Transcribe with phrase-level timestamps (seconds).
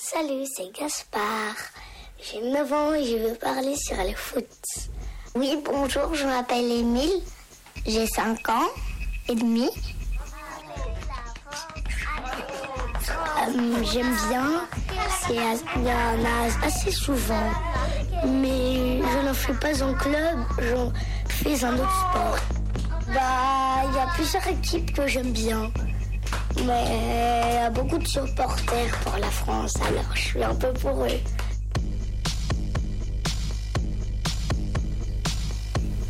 [0.00, 1.56] Salut, c'est Gaspard.
[2.22, 4.46] J'ai 9 ans et je veux parler sur le foot.
[5.34, 7.20] Oui, bonjour, je m'appelle Émile.
[7.84, 8.68] J'ai 5 ans
[9.28, 9.68] et demi.
[13.48, 14.68] Euh, J'aime bien.
[15.30, 17.50] Il y en a assez souvent.
[18.24, 20.92] Mais je n'en fais pas en club, j'en
[21.28, 22.38] fais un autre sport.
[23.08, 25.72] Bah, il y a plusieurs équipes que j'aime bien.
[26.66, 26.84] Mais
[27.48, 31.04] il y a beaucoup de supporters pour la France, alors je suis un peu pour
[31.04, 31.20] eux.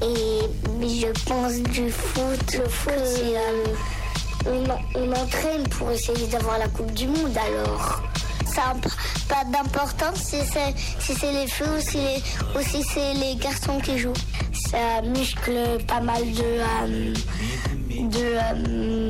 [0.01, 6.93] Et je pense du foot, le foot, c'est, on, entraîne pour essayer d'avoir la Coupe
[6.93, 8.03] du Monde alors.
[8.47, 8.81] Ça n'a
[9.29, 12.23] pas d'importance si c'est les filles
[12.57, 14.13] ou si, c'est les garçons qui jouent.
[14.53, 16.43] Ça muscle pas mal de...
[16.43, 17.15] euh,
[17.91, 19.08] de euh,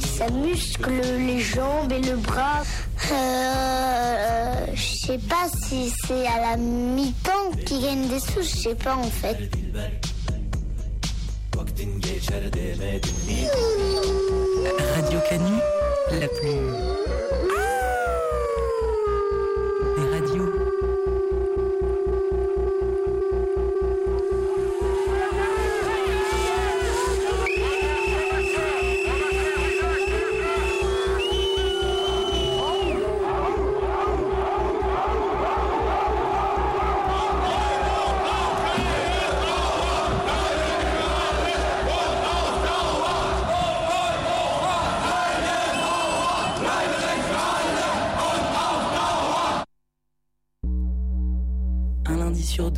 [0.00, 2.62] ça muscle les jambes et le bras.
[3.12, 8.74] Euh, je sais pas si c'est à la mi-temps qu'ils gagnent des sous, je sais
[8.74, 9.50] pas en fait.
[14.94, 15.56] Radio Canu,
[16.20, 16.95] la plus.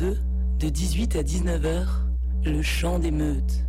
[0.01, 1.85] de 18 à 19h,
[2.45, 3.65] le chant des meutes.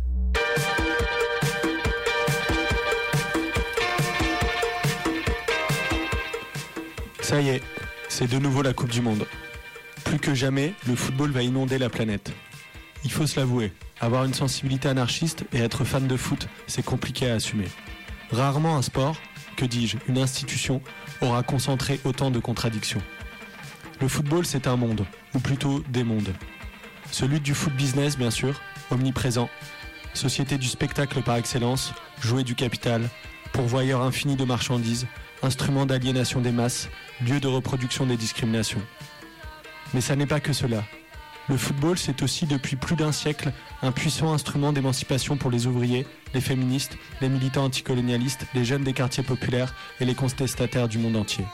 [7.21, 7.61] Ça y est,
[8.07, 9.25] c'est de nouveau la Coupe du Monde.
[10.05, 12.31] Plus que jamais, le football va inonder la planète.
[13.03, 17.29] Il faut se l'avouer, avoir une sensibilité anarchiste et être fan de foot, c'est compliqué
[17.29, 17.67] à assumer.
[18.31, 19.17] Rarement un sport,
[19.57, 20.81] que dis-je, une institution,
[21.21, 23.01] aura concentré autant de contradictions.
[24.01, 26.33] Le football, c'est un monde, ou plutôt des mondes.
[27.11, 29.47] Celui du foot business, bien sûr, omniprésent.
[30.15, 33.07] Société du spectacle par excellence, jouet du capital,
[33.53, 35.05] pourvoyeur infini de marchandises,
[35.43, 36.89] instrument d'aliénation des masses,
[37.27, 38.81] lieu de reproduction des discriminations.
[39.93, 40.83] Mais ça n'est pas que cela.
[41.47, 43.51] Le football, c'est aussi depuis plus d'un siècle
[43.83, 48.93] un puissant instrument d'émancipation pour les ouvriers, les féministes, les militants anticolonialistes, les jeunes des
[48.93, 51.45] quartiers populaires et les contestataires du monde entier.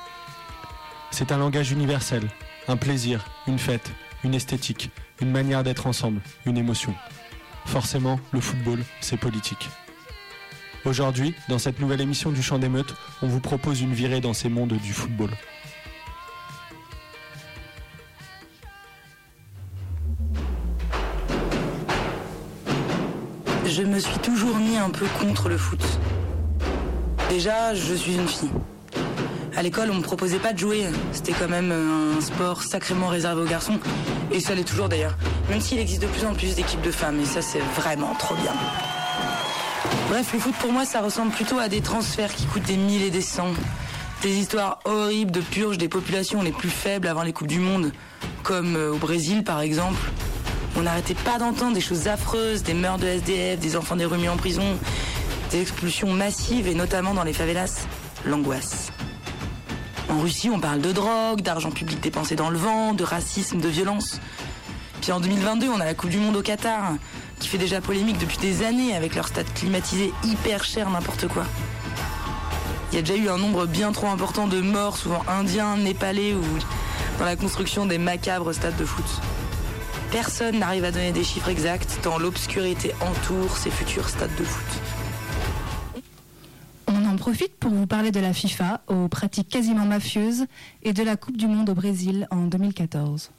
[1.12, 2.24] C'est un langage universel,
[2.68, 3.92] un plaisir, une fête,
[4.24, 4.92] une esthétique,
[5.22, 6.94] une manière d'être ensemble, une émotion.
[7.66, 9.70] Forcément, le football, c'est politique.
[10.86, 14.34] Aujourd'hui, dans cette nouvelle émission du Chant des Meutes, on vous propose une virée dans
[14.34, 15.32] ces mondes du football.
[23.66, 25.84] Je me suis toujours mis un peu contre le foot.
[27.30, 28.50] Déjà, je suis une fille.
[29.58, 30.86] À l'école, on me proposait pas de jouer.
[31.12, 33.80] C'était quand même un sport sacrément réservé aux garçons.
[34.32, 35.18] Et ça l'est toujours d'ailleurs.
[35.50, 37.20] Même s'il existe de plus en plus d'équipes de femmes.
[37.20, 38.54] Et ça, c'est vraiment trop bien.
[40.10, 43.02] Bref, le foot pour moi, ça ressemble plutôt à des transferts qui coûtent des mille
[43.02, 43.54] et des cents.
[44.22, 47.92] Des histoires horribles de purge des populations les plus faibles avant les Coupes du Monde.
[48.44, 50.12] Comme euh, au Brésil, par exemple.
[50.76, 54.38] On n'arrêtait pas d'entendre des choses affreuses, des meurtres de SDF, des enfants des en
[54.38, 54.78] prison,
[55.50, 57.88] des expulsions massives et notamment dans les favelas,
[58.24, 58.92] l'angoisse.
[60.10, 63.68] En Russie, on parle de drogue, d'argent public dépensé dans le vent, de racisme, de
[63.68, 64.22] violence.
[65.02, 66.94] Puis en 2022, on a la Coupe du Monde au Qatar,
[67.40, 71.44] qui fait déjà polémique depuis des années avec leur stade climatisé hyper cher, n'importe quoi.
[72.92, 76.34] Il y a déjà eu un nombre bien trop important de morts, souvent indiens, népalais
[76.34, 76.44] ou
[77.20, 79.06] dans la construction des macabres stades de foot.
[80.12, 84.82] Personne n'arrive à donner des chiffres exacts tant l'obscurité entoure ces futurs stades de foot.
[87.28, 90.46] Profite pour vous parler de la FIFA aux pratiques quasiment mafieuses
[90.82, 93.32] et de la Coupe du Monde au Brésil en 2014.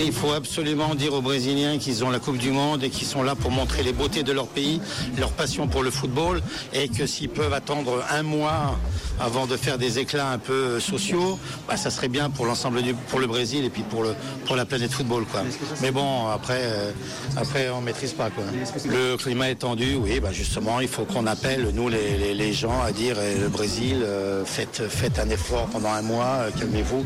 [0.00, 3.22] Il faut absolument dire aux Brésiliens qu'ils ont la Coupe du Monde et qu'ils sont
[3.22, 4.80] là pour montrer les beautés de leur pays,
[5.18, 6.42] leur passion pour le football
[6.72, 8.76] et que s'ils peuvent attendre un mois
[9.20, 12.94] avant de faire des éclats un peu sociaux, bah, ça serait bien pour l'ensemble du
[12.94, 14.14] pour le Brésil et puis pour le
[14.46, 15.42] pour la planète football quoi.
[15.82, 16.92] Mais bon après euh,
[17.36, 18.44] après on maîtrise pas quoi.
[18.86, 22.52] Le climat est tendu, oui bah justement il faut qu'on appelle nous les, les, les
[22.52, 26.50] gens à dire eh, le Brésil euh, faites faites un effort pendant un mois, euh,
[26.58, 27.04] calmez-vous,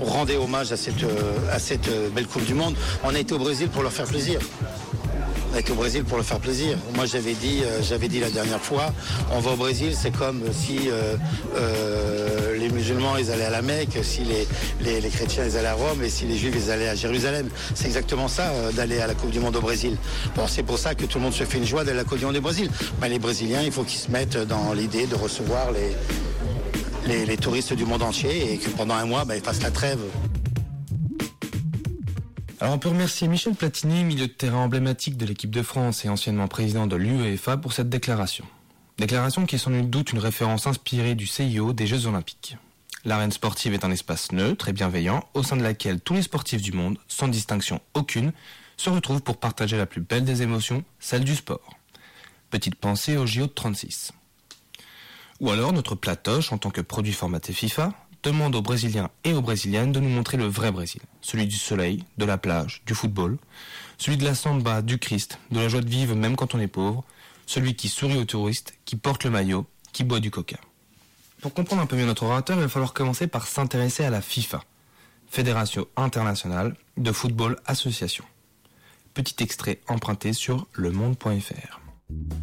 [0.00, 2.74] rendez hommage à cette euh, à cette euh, belle Coupe du Monde.
[3.04, 4.40] On a été au Brésil pour leur faire plaisir.
[5.52, 6.78] Avec au Brésil pour le faire plaisir.
[6.94, 8.92] Moi j'avais dit, euh, j'avais dit la dernière fois,
[9.32, 11.16] on va au Brésil, c'est comme si euh,
[11.56, 15.74] euh, les musulmans ils allaient à la Mecque, si les, les, chrétiens ils allaient à
[15.74, 17.48] Rome et si les juifs ils allaient à Jérusalem.
[17.74, 19.96] C'est exactement ça d'aller à la Coupe du Monde au Brésil.
[20.34, 22.08] Bon, c'est pour ça que tout le monde se fait une joie d'aller à la
[22.08, 22.70] Coupe du Monde au Brésil.
[23.00, 25.70] Mais les Brésiliens, il faut qu'ils se mettent dans l'idée de recevoir
[27.06, 29.70] les, les, touristes du monde entier et que pendant un mois, ben, ils fassent la
[29.70, 29.98] trêve.
[32.62, 36.08] Alors on peut remercier Michel Platini, milieu de terrain emblématique de l'équipe de France et
[36.08, 38.44] anciennement président de l'UEFA pour cette déclaration.
[38.98, 42.56] Déclaration qui est sans nul doute une référence inspirée du CIO des Jeux Olympiques.
[43.04, 46.62] L'arène sportive est un espace neutre et bienveillant au sein de laquelle tous les sportifs
[46.62, 48.32] du monde, sans distinction aucune,
[48.76, 51.76] se retrouvent pour partager la plus belle des émotions, celle du sport.
[52.50, 54.12] Petite pensée au JO de 36.
[55.40, 59.42] Ou alors notre platoche en tant que produit formaté FIFA, demande aux Brésiliens et aux
[59.42, 63.38] Brésiliennes de nous montrer le vrai Brésil, celui du soleil, de la plage, du football,
[63.98, 66.68] celui de la samba, du Christ, de la joie de vivre même quand on est
[66.68, 67.04] pauvre,
[67.46, 70.58] celui qui sourit aux touristes, qui porte le maillot, qui boit du coca.
[71.40, 74.20] Pour comprendre un peu mieux notre orateur, il va falloir commencer par s'intéresser à la
[74.20, 74.62] FIFA,
[75.28, 78.24] Fédération internationale de football association.
[79.14, 81.81] Petit extrait emprunté sur lemonde.fr.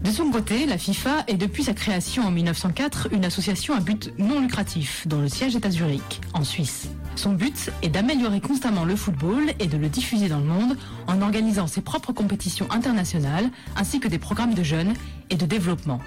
[0.10, 4.12] De son côté, la FIFA est depuis sa création en 1904 une association à but
[4.18, 6.90] non lucratif dont le siège est à Zurich, en Suisse.
[7.16, 10.78] Son but est d'améliorer constamment le football et de le diffuser dans le monde
[11.08, 14.94] en organisant ses propres compétitions internationales ainsi que des programmes de jeunes
[15.30, 16.00] et de développement.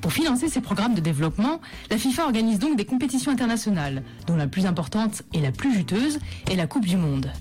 [0.00, 4.46] Pour financer ces programmes de développement, la FIFA organise donc des compétitions internationales, dont la
[4.46, 6.18] plus importante et la plus juteuse
[6.50, 7.32] est la Coupe du Monde.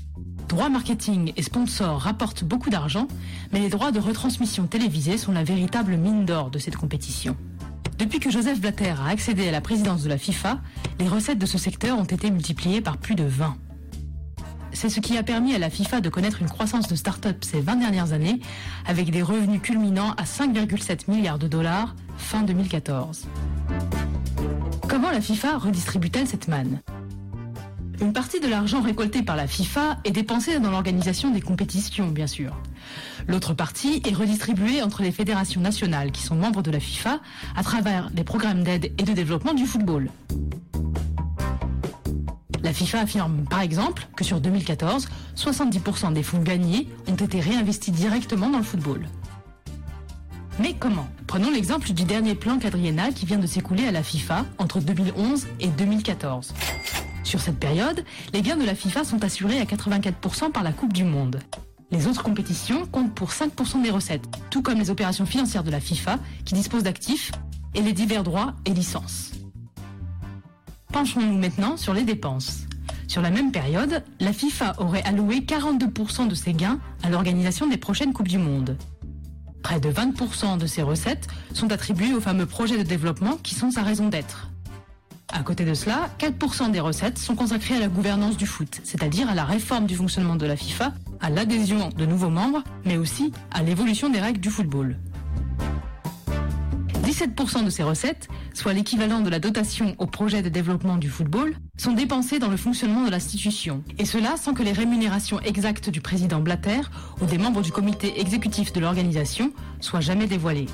[0.47, 3.07] Droits marketing et sponsors rapportent beaucoup d'argent,
[3.51, 7.35] mais les droits de retransmission télévisée sont la véritable mine d'or de cette compétition.
[7.97, 10.61] Depuis que Joseph Blatter a accédé à la présidence de la FIFA,
[10.99, 13.57] les recettes de ce secteur ont été multipliées par plus de 20.
[14.71, 17.59] C'est ce qui a permis à la FIFA de connaître une croissance de start-up ces
[17.59, 18.39] 20 dernières années,
[18.85, 23.25] avec des revenus culminant à 5,7 milliards de dollars fin 2014.
[24.87, 26.79] Comment la FIFA redistribue-t-elle cette manne?
[27.99, 32.27] Une partie de l'argent récolté par la FIFA est dépensée dans l'organisation des compétitions, bien
[32.27, 32.55] sûr.
[33.27, 37.19] L'autre partie est redistribuée entre les fédérations nationales qui sont membres de la FIFA
[37.55, 40.09] à travers les programmes d'aide et de développement du football.
[42.63, 47.91] La FIFA affirme par exemple que sur 2014, 70% des fonds gagnés ont été réinvestis
[47.91, 49.07] directement dans le football.
[50.59, 51.07] Mais comment?
[51.27, 55.47] Prenons l'exemple du dernier plan quadriennal qui vient de s'écouler à la FIFA entre 2011
[55.59, 56.53] et 2014.
[57.27, 60.93] Sur cette période, les gains de la FIFA sont assurés à 84% par la Coupe
[60.93, 61.41] du Monde.
[61.91, 65.81] Les autres compétitions comptent pour 5% des recettes, tout comme les opérations financières de la
[65.81, 67.33] FIFA, qui dispose d'actifs,
[67.75, 69.31] et les divers droits et licences.
[70.93, 72.61] Penchons-nous maintenant sur les dépenses.
[73.09, 77.75] Sur la même période, la FIFA aurait alloué 42% de ses gains à l'organisation des
[77.75, 78.77] prochaines Coupes du Monde.
[79.63, 83.71] Près de 20% de ses recettes sont attribuées aux fameux projets de développement qui sont
[83.71, 84.49] sa raison d'être.
[85.33, 89.29] À côté de cela, 4% des recettes sont consacrées à la gouvernance du foot, c'est-à-dire
[89.29, 93.33] à la réforme du fonctionnement de la FIFA, à l'adhésion de nouveaux membres, mais aussi
[93.51, 94.97] à l'évolution des règles du football.
[97.03, 101.55] 17% de ces recettes, soit l'équivalent de la dotation au projet de développement du football,
[101.77, 103.83] sont dépensées dans le fonctionnement de l'institution.
[103.97, 106.81] Et cela sans que les rémunérations exactes du président Blatter
[107.21, 109.51] ou des membres du comité exécutif de l'organisation
[109.81, 110.67] soient jamais dévoilées.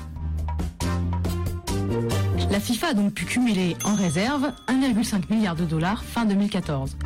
[2.54, 6.96] La FIFA a donc pu cumuler en réserve 1,5 milliard de dollars fin 2014.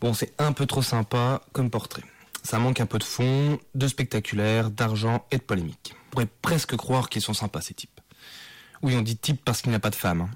[0.00, 2.04] Bon, c'est un peu trop sympa comme portrait.
[2.44, 5.92] Ça manque un peu de fond, de spectaculaire, d'argent et de polémique.
[6.06, 8.00] On pourrait presque croire qu'ils sont sympas ces types.
[8.82, 10.20] Oui, on dit type parce qu'il n'y a pas de femmes.
[10.20, 10.30] Hein.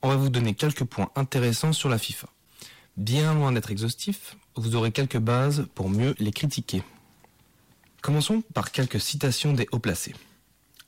[0.00, 2.28] On va vous donner quelques points intéressants sur la FIFA.
[2.96, 6.82] Bien loin d'être exhaustif, vous aurez quelques bases pour mieux les critiquer.
[8.02, 10.14] Commençons par quelques citations des hauts placés.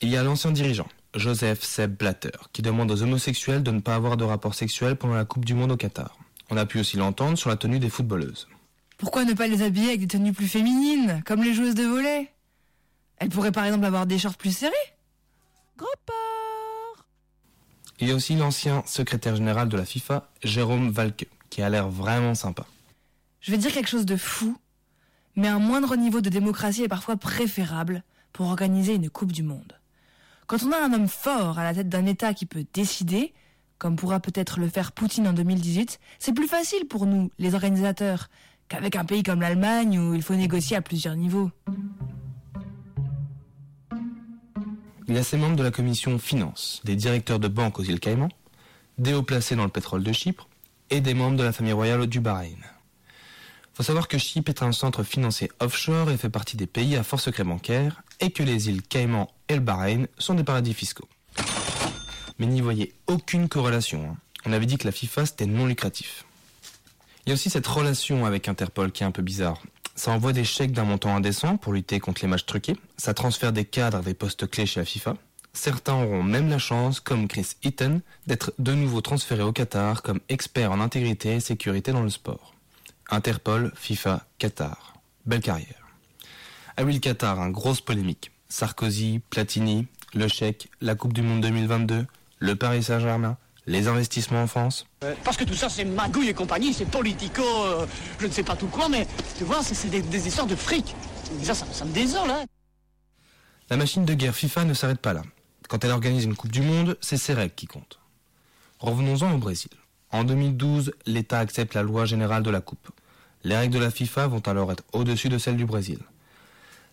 [0.00, 3.96] Il y a l'ancien dirigeant, Joseph Seb Blatter, qui demande aux homosexuels de ne pas
[3.96, 6.16] avoir de rapport sexuel pendant la Coupe du Monde au Qatar.
[6.50, 8.48] On a pu aussi l'entendre sur la tenue des footballeuses.
[8.96, 12.30] Pourquoi ne pas les habiller avec des tenues plus féminines, comme les joueuses de volley?
[13.18, 14.74] Elles pourraient par exemple avoir des shorts plus serrés
[15.76, 17.06] Gros porc
[18.00, 21.88] Il y a aussi l'ancien secrétaire général de la FIFA, Jérôme Valque, qui a l'air
[21.88, 22.66] vraiment sympa.
[23.40, 24.56] Je vais dire quelque chose de fou,
[25.38, 28.02] mais un moindre niveau de démocratie est parfois préférable
[28.32, 29.78] pour organiser une Coupe du Monde.
[30.48, 33.32] Quand on a un homme fort à la tête d'un État qui peut décider,
[33.78, 38.30] comme pourra peut-être le faire Poutine en 2018, c'est plus facile pour nous, les organisateurs,
[38.66, 41.52] qu'avec un pays comme l'Allemagne où il faut négocier à plusieurs niveaux.
[45.06, 48.00] Il y a ces membres de la commission finance, des directeurs de banques aux îles
[48.00, 48.28] Caïmans,
[48.98, 50.48] des hauts placés dans le pétrole de Chypre
[50.90, 52.58] et des membres de la famille royale du Bahreïn
[53.78, 57.04] Faut savoir que Chypre est un centre financier offshore et fait partie des pays à
[57.04, 61.08] fort secret bancaire, et que les îles Caïmans et le Bahreïn sont des paradis fiscaux.
[62.40, 64.04] Mais n'y voyez aucune corrélation.
[64.04, 64.16] hein.
[64.46, 66.24] On avait dit que la FIFA c'était non lucratif.
[67.24, 69.62] Il y a aussi cette relation avec Interpol qui est un peu bizarre.
[69.94, 72.76] Ça envoie des chèques d'un montant indécent pour lutter contre les matchs truqués.
[72.96, 75.14] Ça transfère des cadres à des postes clés chez la FIFA.
[75.52, 80.18] Certains auront même la chance, comme Chris Eaton, d'être de nouveau transférés au Qatar comme
[80.28, 82.56] expert en intégrité et sécurité dans le sport.
[83.08, 84.94] Interpol, FIFA, Qatar.
[85.26, 85.86] Belle carrière.
[86.76, 88.30] Ah oui, le Qatar, un grosse polémique.
[88.48, 92.06] Sarkozy, Platini, le chèque, la Coupe du Monde 2022,
[92.38, 93.36] le Paris Saint-Germain,
[93.66, 94.86] les investissements en France.
[95.24, 97.86] Parce que tout ça, c'est magouille et compagnie, c'est politico, euh,
[98.18, 100.94] je ne sais pas tout quoi, mais tu vois, c'est- des, des histoires de fric.
[101.42, 102.44] Ça, ça me désole, hein.
[103.70, 105.22] La machine de guerre FIFA ne s'arrête pas là.
[105.68, 107.98] Quand elle organise une Coupe du Monde, c'est ses règles qui comptent.
[108.80, 109.70] Revenons-en au Brésil.
[110.10, 112.88] En 2012, l'État accepte la loi générale de la Coupe.
[113.44, 115.98] Les règles de la FIFA vont alors être au-dessus de celles du Brésil.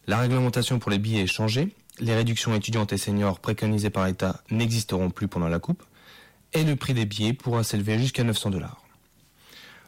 [0.07, 4.41] La réglementation pour les billets est changée, les réductions étudiantes et seniors préconisées par l'État
[4.51, 5.83] n'existeront plus pendant la Coupe,
[6.53, 8.81] et le prix des billets pourra s'élever jusqu'à 900 dollars.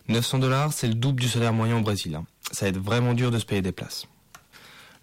[0.07, 2.15] 900 dollars, c'est le double du salaire moyen au Brésil.
[2.15, 2.25] hein.
[2.51, 4.05] Ça va être vraiment dur de se payer des places.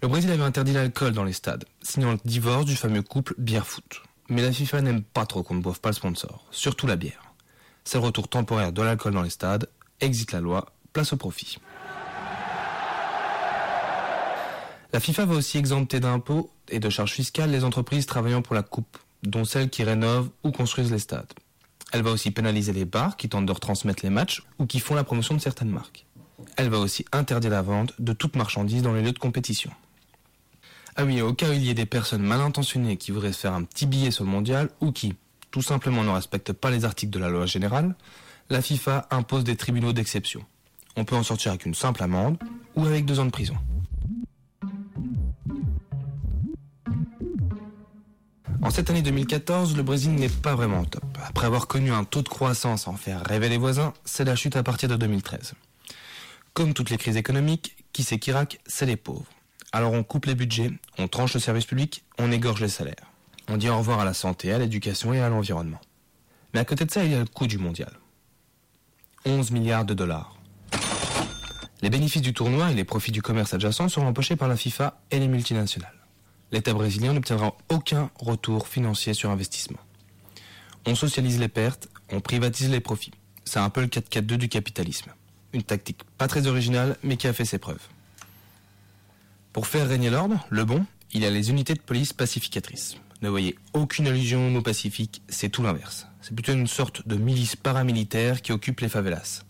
[0.01, 4.01] Le Brésil avait interdit l'alcool dans les stades, signant le divorce du fameux couple bière-foot.
[4.29, 7.24] Mais la FIFA n'aime pas trop qu'on ne boive pas le sponsor, surtout la bière.
[7.85, 9.69] C'est le retour temporaire de l'alcool dans les stades,
[10.01, 11.59] exit la loi, place au profit.
[14.91, 18.63] La FIFA va aussi exempter d'impôts et de charges fiscales les entreprises travaillant pour la
[18.63, 21.31] Coupe, dont celles qui rénovent ou construisent les stades.
[21.91, 24.95] Elle va aussi pénaliser les bars qui tentent de retransmettre les matchs ou qui font
[24.95, 26.05] la promotion de certaines marques.
[26.57, 29.71] Elle va aussi interdire la vente de toute marchandise dans les lieux de compétition.
[30.95, 33.39] Ah oui, au cas où il y ait des personnes mal intentionnées qui voudraient se
[33.39, 35.13] faire un petit billet sur le mondial ou qui,
[35.55, 37.95] tout simplement, ne respectent pas les articles de la loi générale,
[38.49, 40.43] la FIFA impose des tribunaux d'exception.
[40.97, 42.37] On peut en sortir avec une simple amende
[42.75, 43.55] ou avec deux ans de prison.
[48.61, 51.05] En cette année 2014, le Brésil n'est pas vraiment au top.
[51.25, 54.35] Après avoir connu un taux de croissance à en faire rêver les voisins, c'est la
[54.35, 55.53] chute à partir de 2013.
[56.53, 59.31] Comme toutes les crises économiques, qui c'est qui raque C'est les pauvres.
[59.71, 63.14] Alors on coupe les budgets, on tranche le service public, on égorge les salaires.
[63.47, 65.79] On dit au revoir à la santé, à l'éducation et à l'environnement.
[66.53, 67.91] Mais à côté de ça, il y a le coût du mondial.
[69.25, 70.37] 11 milliards de dollars.
[71.81, 74.99] Les bénéfices du tournoi et les profits du commerce adjacent seront empochés par la FIFA
[75.11, 75.93] et les multinationales.
[76.51, 79.79] L'État brésilien n'obtiendra aucun retour financier sur investissement.
[80.87, 83.13] On socialise les pertes, on privatise les profits.
[83.43, 85.11] C'est un peu le 4-4-2 du capitalisme.
[85.53, 87.87] Une tactique pas très originale, mais qui a fait ses preuves.
[89.53, 92.97] Pour faire régner l'ordre, le bon, il y a les unités de police pacificatrices.
[93.25, 96.05] Ne voyez aucune allusion au pacifique, c'est tout l'inverse.
[96.21, 99.41] C'est plutôt une sorte de milice paramilitaire qui occupe les favelas.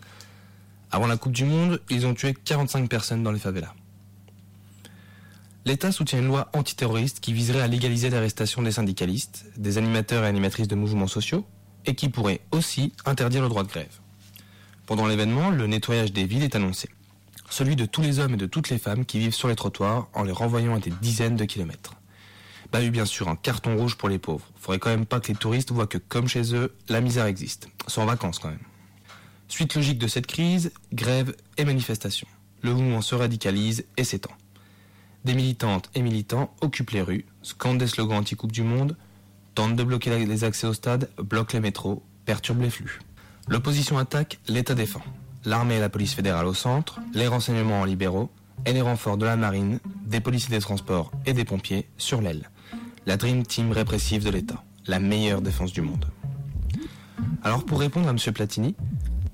[0.90, 3.74] Avant la Coupe du Monde, ils ont tué 45 personnes dans les favelas.
[5.66, 10.28] L'État soutient une loi antiterroriste qui viserait à légaliser l'arrestation des syndicalistes, des animateurs et
[10.28, 11.44] animatrices de mouvements sociaux,
[11.84, 14.00] et qui pourrait aussi interdire le droit de grève.
[14.86, 16.88] Pendant l'événement, le nettoyage des villes est annoncé.
[17.50, 20.08] Celui de tous les hommes et de toutes les femmes qui vivent sur les trottoirs
[20.14, 21.92] en les renvoyant à des dizaines de kilomètres.
[22.72, 24.46] Bah oui, bien sûr, un carton rouge pour les pauvres.
[24.56, 27.68] Faudrait quand même pas que les touristes voient que, comme chez eux, la misère existe.
[27.96, 28.58] En vacances quand même.
[29.48, 32.26] Suite logique de cette crise, grève et manifestation.
[32.62, 34.32] Le mouvement se radicalise et s'étend.
[35.24, 38.96] Des militantes et militants occupent les rues, scandent des slogans anti-coupe du monde,
[39.54, 43.00] tentent de bloquer les accès au stade, bloquent les métros, perturbent les flux.
[43.48, 45.02] L'opposition attaque, l'État défend.
[45.44, 48.30] L'armée et la police fédérale au centre, les renseignements en libéraux,
[48.64, 52.50] et les renforts de la marine, des policiers des transports et des pompiers sur l'aile.
[53.06, 56.06] La Dream Team répressive de l'État, la meilleure défense du monde.
[57.44, 58.18] Alors pour répondre à M.
[58.34, 58.74] Platini,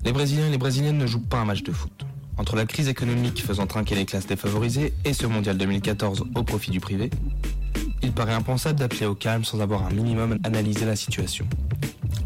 [0.05, 2.05] les Brésiliens et les Brésiliennes ne jouent pas un match de foot.
[2.37, 6.69] Entre la crise économique faisant trinquer les classes défavorisées et ce mondial 2014 au profit
[6.69, 7.09] du privé,
[8.03, 11.47] il paraît impensable d'appeler au calme sans avoir un minimum analysé la situation.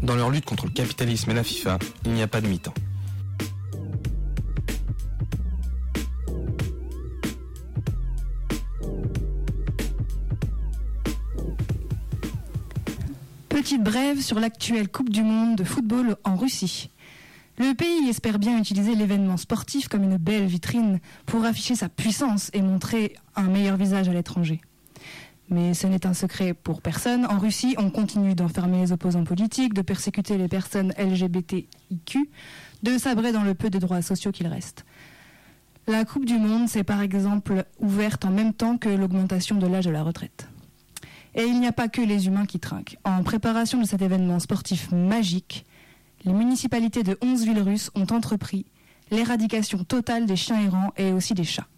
[0.02, 2.74] Dans leur lutte contre le capitalisme et la FIFA, il n'y a pas de mi-temps.
[13.60, 16.90] Petite brève sur l'actuelle Coupe du Monde de football en Russie.
[17.58, 22.52] Le pays espère bien utiliser l'événement sportif comme une belle vitrine pour afficher sa puissance
[22.52, 24.60] et montrer un meilleur visage à l'étranger.
[25.50, 27.26] Mais ce n'est un secret pour personne.
[27.26, 32.30] En Russie, on continue d'enfermer les opposants politiques, de persécuter les personnes LGBTIQ,
[32.84, 34.84] de sabrer dans le peu de droits sociaux qu'il reste.
[35.88, 39.86] La Coupe du Monde s'est par exemple ouverte en même temps que l'augmentation de l'âge
[39.86, 40.48] de la retraite.
[41.38, 42.98] Et il n'y a pas que les humains qui trinquent.
[43.04, 45.64] En préparation de cet événement sportif magique,
[46.24, 48.66] les municipalités de 11 villes russes ont entrepris
[49.12, 51.68] l'éradication totale des chiens errants et aussi des chats.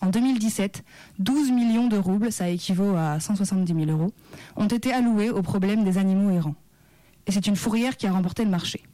[0.00, 0.84] En 2017,
[1.18, 4.12] 12 millions de roubles, ça équivaut à 170 000 euros,
[4.54, 6.54] ont été alloués au problème des animaux errants.
[7.26, 8.84] Et c'est une fourrière qui a remporté le marché.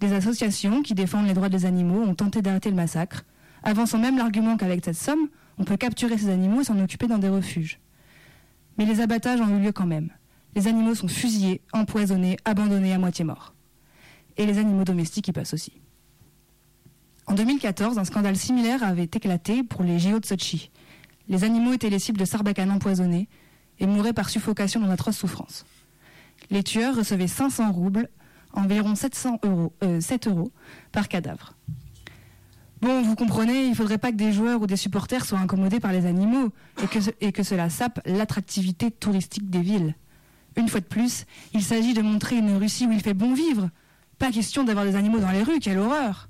[0.00, 3.24] Des associations qui défendent les droits des animaux ont tenté d'arrêter le massacre,
[3.62, 5.28] avançant même l'argument qu'avec cette somme,
[5.58, 7.78] on peut capturer ces animaux et s'en occuper dans des refuges.
[8.78, 10.10] Mais les abattages ont eu lieu quand même.
[10.54, 13.54] Les animaux sont fusillés, empoisonnés, abandonnés à moitié morts.
[14.36, 15.72] Et les animaux domestiques y passent aussi.
[17.26, 20.70] En 2014, un scandale similaire avait éclaté pour les JO de Sochi.
[21.28, 23.28] Les animaux étaient les cibles de sarbacanes empoisonnés
[23.78, 25.64] et mouraient par suffocation dans d'atroces souffrances.
[26.50, 28.08] Les tueurs recevaient 500 roubles,
[28.52, 30.52] environ 700 euros, 7 euh, euros
[30.92, 31.54] par cadavre.
[32.84, 35.90] Bon, vous comprenez, il faudrait pas que des joueurs ou des supporters soient incommodés par
[35.90, 36.50] les animaux
[36.82, 39.94] et que, et que cela sape l'attractivité touristique des villes.
[40.58, 41.24] Une fois de plus,
[41.54, 43.70] il s'agit de montrer une Russie où il fait bon vivre.
[44.18, 46.28] Pas question d'avoir des animaux dans les rues, quelle horreur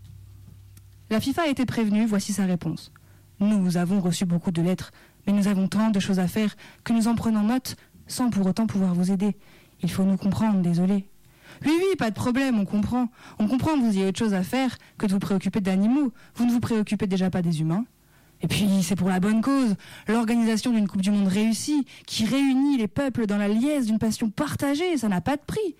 [1.11, 2.92] La FIFA a été prévenue, voici sa réponse.
[3.40, 4.92] Nous avons reçu beaucoup de lettres,
[5.26, 7.75] mais nous avons tant de choses à faire que nous en prenons note
[8.06, 9.37] sans pour autant pouvoir vous aider.
[9.82, 11.04] Il faut nous comprendre, désolé.
[11.64, 13.09] Oui, oui, pas de problème, on comprend.
[13.38, 16.12] On comprend que vous ayez autre chose à faire que de vous préoccuper d'animaux.
[16.35, 17.85] Vous ne vous préoccupez déjà pas des humains.
[18.42, 19.75] Et puis, c'est pour la bonne cause.
[20.06, 24.28] L'organisation d'une Coupe du Monde réussie, qui réunit les peuples dans la liesse d'une passion
[24.28, 25.76] partagée, ça n'a pas de prix.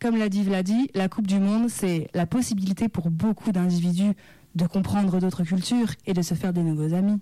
[0.00, 4.14] Comme l'a dit Vladi, la Coupe du Monde, c'est la possibilité pour beaucoup d'individus
[4.54, 7.20] de comprendre d'autres cultures et de se faire des nouveaux amis.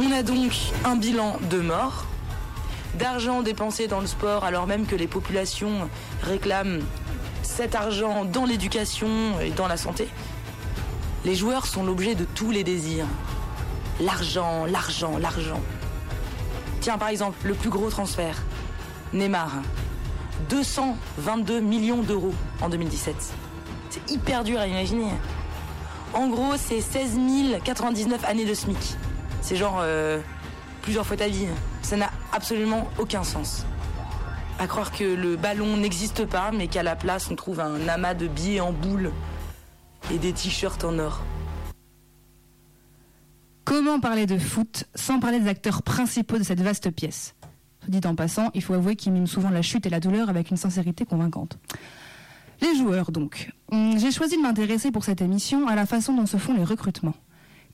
[0.00, 0.52] On a donc
[0.84, 2.06] un bilan de morts,
[2.98, 5.88] d'argent dépensé dans le sport alors même que les populations
[6.22, 6.80] réclament
[7.42, 9.08] cet argent dans l'éducation
[9.40, 10.08] et dans la santé.
[11.24, 13.06] Les joueurs sont l'objet de tous les désirs.
[14.00, 15.60] L'argent, l'argent, l'argent.
[16.80, 18.42] Tiens par exemple, le plus gros transfert,
[19.12, 19.50] Neymar.
[20.48, 23.14] 222 millions d'euros en 2017.
[23.90, 25.08] C'est hyper dur à imaginer.
[26.14, 27.18] En gros, c'est 16
[27.62, 28.96] 099 années de SMIC.
[29.40, 30.20] C'est genre euh,
[30.82, 31.46] plusieurs fois ta vie.
[31.82, 33.66] Ça n'a absolument aucun sens.
[34.58, 38.14] À croire que le ballon n'existe pas, mais qu'à la place, on trouve un amas
[38.14, 39.12] de billets en boule
[40.10, 41.20] et des t-shirts en or.
[43.64, 47.34] Comment parler de foot sans parler des acteurs principaux de cette vaste pièce?
[47.88, 50.50] Dit en passant, il faut avouer qu'ils miment souvent la chute et la douleur avec
[50.50, 51.58] une sincérité convaincante.
[52.60, 53.50] Les joueurs, donc.
[53.72, 56.64] Hum, j'ai choisi de m'intéresser pour cette émission à la façon dont se font les
[56.64, 57.14] recrutements.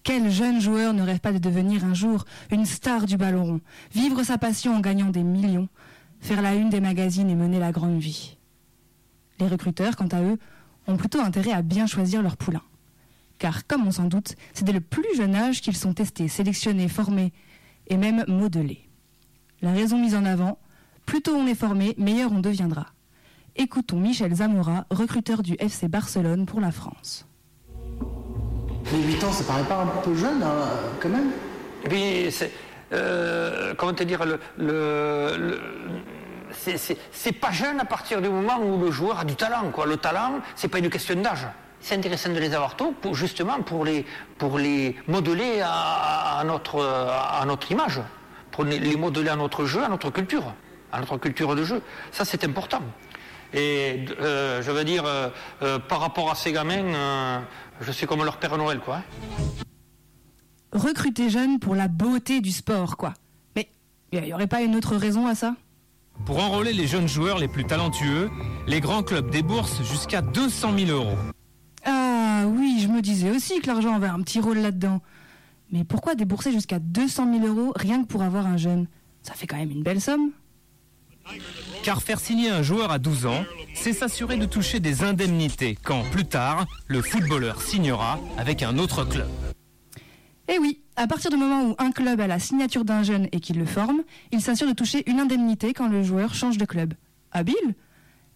[0.03, 3.45] Quel jeune joueur ne rêve pas de devenir un jour une star du ballon?
[3.45, 3.61] Rond,
[3.93, 5.69] vivre sa passion en gagnant des millions,
[6.21, 8.37] faire la une des magazines et mener la grande vie
[9.39, 10.39] Les recruteurs, quant à eux,
[10.87, 12.63] ont plutôt intérêt à bien choisir leur poulain.
[13.39, 16.89] Car, comme on s'en doute, c'est dès le plus jeune âge qu'ils sont testés, sélectionnés,
[16.89, 17.33] formés
[17.87, 18.89] et même modelés.
[19.63, 20.59] La raison mise en avant,
[21.07, 22.87] plus tôt on est formé, meilleur on deviendra.
[23.57, 27.28] Écoutons Michel Zamora, recruteur du FC Barcelone pour la France.
[28.93, 30.69] Mais 8 ans, ça paraît pas un peu jeune, hein,
[31.01, 31.31] quand même
[31.85, 32.51] Et puis, c'est,
[32.93, 34.25] euh, comment te dire,
[34.57, 35.61] le,
[37.13, 39.71] c'est pas jeune à partir du moment où le joueur a du talent.
[39.73, 39.87] Quoi.
[39.87, 41.47] Le talent, c'est pas une question d'âge.
[41.81, 44.05] C'est intéressant de les avoir tôt, justement pour les,
[44.39, 48.01] pour les modeler à, notre, à notre image,
[48.51, 50.55] pour les modeler à notre jeu, à notre culture,
[50.93, 51.81] à notre culture de jeu.
[52.11, 52.83] Ça, c'est important.
[53.55, 57.43] Et euh, je veux dire, euh, par rapport à ces gamins,
[57.81, 59.03] je suis comme leur Père Noël, quoi.
[60.73, 63.15] Recruter jeunes pour la beauté du sport, quoi.
[63.57, 63.69] Mais
[64.13, 65.55] il n'y aurait pas une autre raison à ça?
[66.27, 68.29] Pour enrôler les jeunes joueurs les plus talentueux,
[68.67, 71.17] les grands clubs déboursent jusqu'à 200 000 euros.
[71.85, 75.01] Ah oui, je me disais aussi que l'argent avait un petit rôle là-dedans.
[75.71, 78.87] Mais pourquoi débourser jusqu'à 200 000 euros rien que pour avoir un jeune?
[79.23, 80.33] Ça fait quand même une belle somme.
[81.83, 86.03] Car faire signer un joueur à 12 ans, c'est s'assurer de toucher des indemnités quand,
[86.11, 89.29] plus tard, le footballeur signera avec un autre club.
[90.49, 93.41] Eh oui, à partir du moment où un club a la signature d'un jeune et
[93.41, 96.95] qu'il le forme, il s'assure de toucher une indemnité quand le joueur change de club.
[97.33, 97.75] Habile?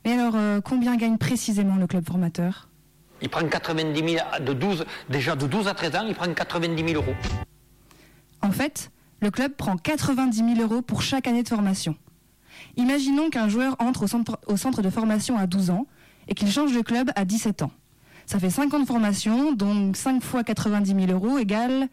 [0.05, 2.69] Mais alors, euh, combien gagne précisément le club formateur?
[3.23, 6.85] Il prend 90 000 de 12, déjà de 12 à 13 ans, il prend 90
[6.93, 7.15] 000 euros.
[8.43, 11.97] En fait, le club prend 90 000 euros pour chaque année de formation.
[12.77, 15.87] Imaginons qu'un joueur entre au centre, de formation à 12 ans
[16.29, 17.73] et qu'il change de club à 17 ans.
[18.27, 21.89] Ça fait 5 ans de formation, donc 5 fois 90 000 euros égale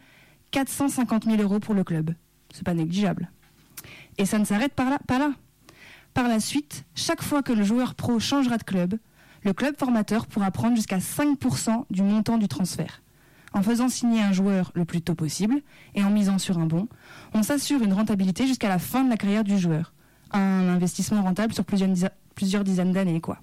[0.50, 2.14] 450 000 euros pour le club.
[2.52, 3.30] C'est pas négligeable.
[4.18, 5.32] Et ça ne s'arrête pas là.
[6.14, 8.98] Par la suite, chaque fois que le joueur pro changera de club,
[9.42, 13.02] le club formateur pourra prendre jusqu'à 5% du montant du transfert.
[13.52, 15.62] En faisant signer un joueur le plus tôt possible
[15.94, 16.88] et en misant sur un bon,
[17.34, 19.92] on s'assure une rentabilité jusqu'à la fin de la carrière du joueur
[20.32, 23.38] un investissement rentable sur plusieurs, dizaines d'années, quoi.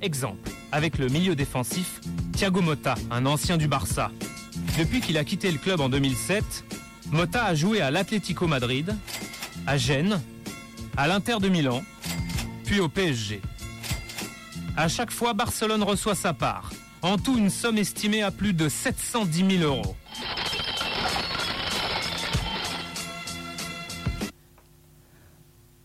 [0.00, 2.00] Exemple, avec le milieu défensif,
[2.32, 4.10] Thiago Motta, un ancien du Barça.
[4.78, 6.64] Depuis qu'il a quitté le club en 2007,
[7.10, 8.94] Motta a joué à l'Atlético Madrid,
[9.66, 10.20] à Gênes,
[10.96, 11.82] à l'Inter de Milan,
[12.64, 13.40] puis au PSG.
[14.76, 16.70] À chaque fois, Barcelone reçoit sa part.
[17.02, 19.96] En tout, une somme estimée à plus de 710 000 euros.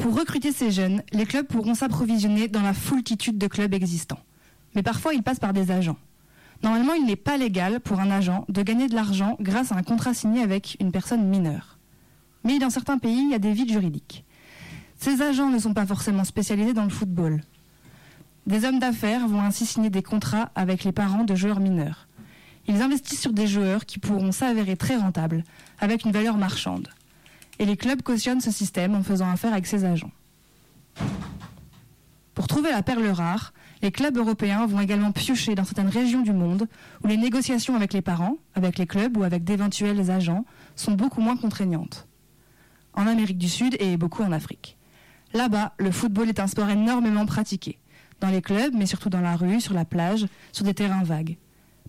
[0.04, 4.20] Pour recruter ces jeunes, les clubs pourront s'approvisionner dans la foultitude de clubs existants.
[4.76, 5.96] Mais parfois, ils passent par des agents.
[6.62, 9.82] Normalement, il n'est pas légal pour un agent de gagner de l'argent grâce à un
[9.82, 11.78] contrat signé avec une personne mineure.
[12.44, 14.26] Mais dans certains pays, il y a des vides juridiques.
[14.98, 17.42] Ces agents ne sont pas forcément spécialisés dans le football.
[18.46, 22.10] Des hommes d'affaires vont ainsi signer des contrats avec les parents de joueurs mineurs.
[22.68, 25.46] Ils investissent sur des joueurs qui pourront s'avérer très rentables,
[25.80, 26.89] avec une valeur marchande.
[27.60, 30.12] Et les clubs cautionnent ce système en faisant affaire avec ces agents.
[32.34, 36.34] Pour trouver la perle rare, les clubs européens vont également piocher dans certaines régions du
[36.34, 36.68] monde
[37.04, 41.22] où les négociations avec les parents, avec les clubs ou avec d'éventuels agents sont beaucoup
[41.22, 42.08] moins contraignantes.
[42.94, 44.78] En Amérique du Sud et beaucoup en Afrique.
[45.34, 47.80] Là-bas, le football est un sport énormément pratiqué.
[48.20, 51.38] Dans les clubs, mais surtout dans la rue, sur la plage, sur des terrains vagues.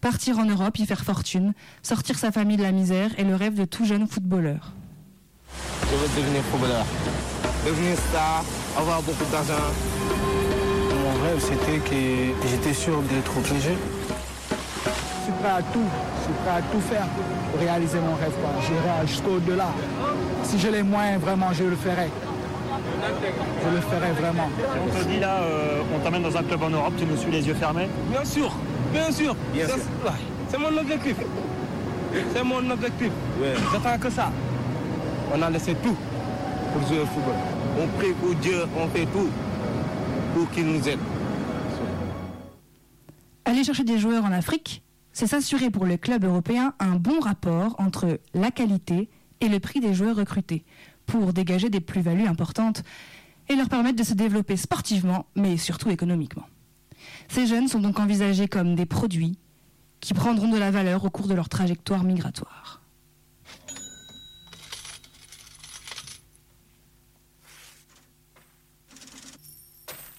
[0.00, 3.55] Partir en Europe, y faire fortune, sortir sa famille de la misère est le rêve
[3.55, 4.72] de tout jeune footballeur.
[5.90, 6.84] Je veux devenir footballeur.
[7.66, 8.44] Devenir star,
[8.76, 9.64] avoir beaucoup d'argent.
[11.02, 13.74] Mon rêve, c'était que j'étais sûr d'être obligé.
[14.86, 15.88] Je suis prêt à tout.
[16.18, 17.06] Je suis prêt à tout faire
[17.50, 18.32] pour réaliser mon rêve.
[18.40, 18.50] quoi.
[18.62, 19.68] J'irai jusqu'au-delà.
[20.42, 22.08] Si j'ai les moyens, vraiment, je le ferai.
[23.62, 24.48] Je le ferai vraiment.
[24.86, 27.30] On te dit là, euh, on t'amène dans un club en Europe, tu nous suis
[27.30, 28.52] les yeux fermés Bien sûr,
[28.92, 29.34] bien sûr.
[29.54, 30.12] C'est- ouais,
[30.50, 31.16] C'est mon objectif.
[32.34, 33.10] C'est mon objectif.
[33.72, 34.30] J'attends que ça.
[35.36, 35.96] On a laissé tout
[36.72, 37.34] pour jouer au football.
[37.80, 39.28] On prie pour Dieu, on fait tout
[40.32, 41.00] pour qu'il nous aide.
[43.44, 47.74] Aller chercher des joueurs en Afrique, c'est s'assurer pour le club européen un bon rapport
[47.78, 49.08] entre la qualité
[49.40, 50.64] et le prix des joueurs recrutés,
[51.04, 52.84] pour dégager des plus-values importantes
[53.48, 56.46] et leur permettre de se développer sportivement, mais surtout économiquement.
[57.26, 59.36] Ces jeunes sont donc envisagés comme des produits
[59.98, 62.83] qui prendront de la valeur au cours de leur trajectoire migratoire.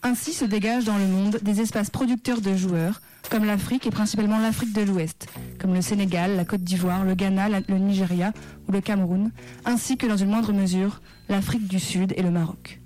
[0.05, 4.37] Ainsi se dégagent dans le monde des espaces producteurs de joueurs, comme l'Afrique et principalement
[4.37, 5.25] l'Afrique de l'Ouest,
[5.59, 8.31] comme le Sénégal, la Côte d'Ivoire, le Ghana, le Nigeria
[8.67, 9.31] ou le Cameroun,
[9.65, 12.81] ainsi que dans une moindre mesure l'Afrique du Sud et le Maroc.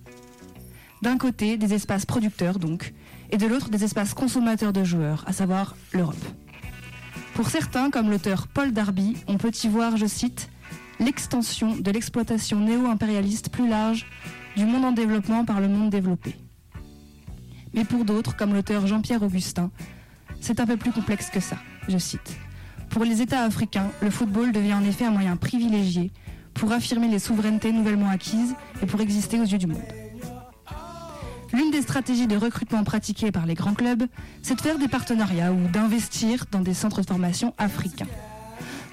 [1.01, 2.93] D'un côté, des espaces producteurs donc,
[3.31, 6.15] et de l'autre, des espaces consommateurs de joueurs, à savoir l'Europe.
[7.33, 10.49] Pour certains, comme l'auteur Paul Darby, on peut y voir, je cite,
[11.01, 14.07] l'extension de l'exploitation néo-impérialiste plus large
[14.55, 16.37] du monde en développement par le monde développé.
[17.73, 19.71] Mais pour d'autres, comme l'auteur Jean-Pierre Augustin,
[20.41, 22.37] c'est un peu plus complexe que ça, je cite.
[22.89, 26.11] Pour les États africains, le football devient en effet un moyen privilégié
[26.53, 29.81] pour affirmer les souverainetés nouvellement acquises et pour exister aux yeux du monde.
[31.53, 34.03] L'une des stratégies de recrutement pratiquées par les grands clubs,
[34.41, 38.07] c'est de faire des partenariats ou d'investir dans des centres de formation africains.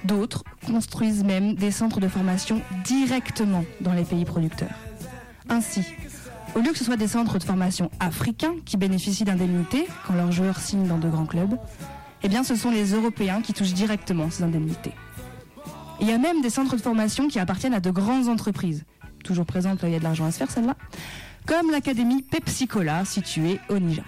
[0.05, 4.79] D'autres construisent même des centres de formation directement dans les pays producteurs.
[5.49, 5.83] Ainsi,
[6.57, 10.33] au lieu que ce soit des centres de formation africains qui bénéficient d'indemnités quand leurs
[10.33, 11.55] joueurs signent dans de grands clubs,
[12.23, 14.93] eh bien ce sont les Européens qui touchent directement ces indemnités.
[16.01, 18.85] Il y a même des centres de formation qui appartiennent à de grandes entreprises,
[19.23, 20.77] toujours présentes là il y a de l'argent à se faire celle-là,
[21.45, 24.05] comme l'académie Pepsi-Cola située au Nigeria.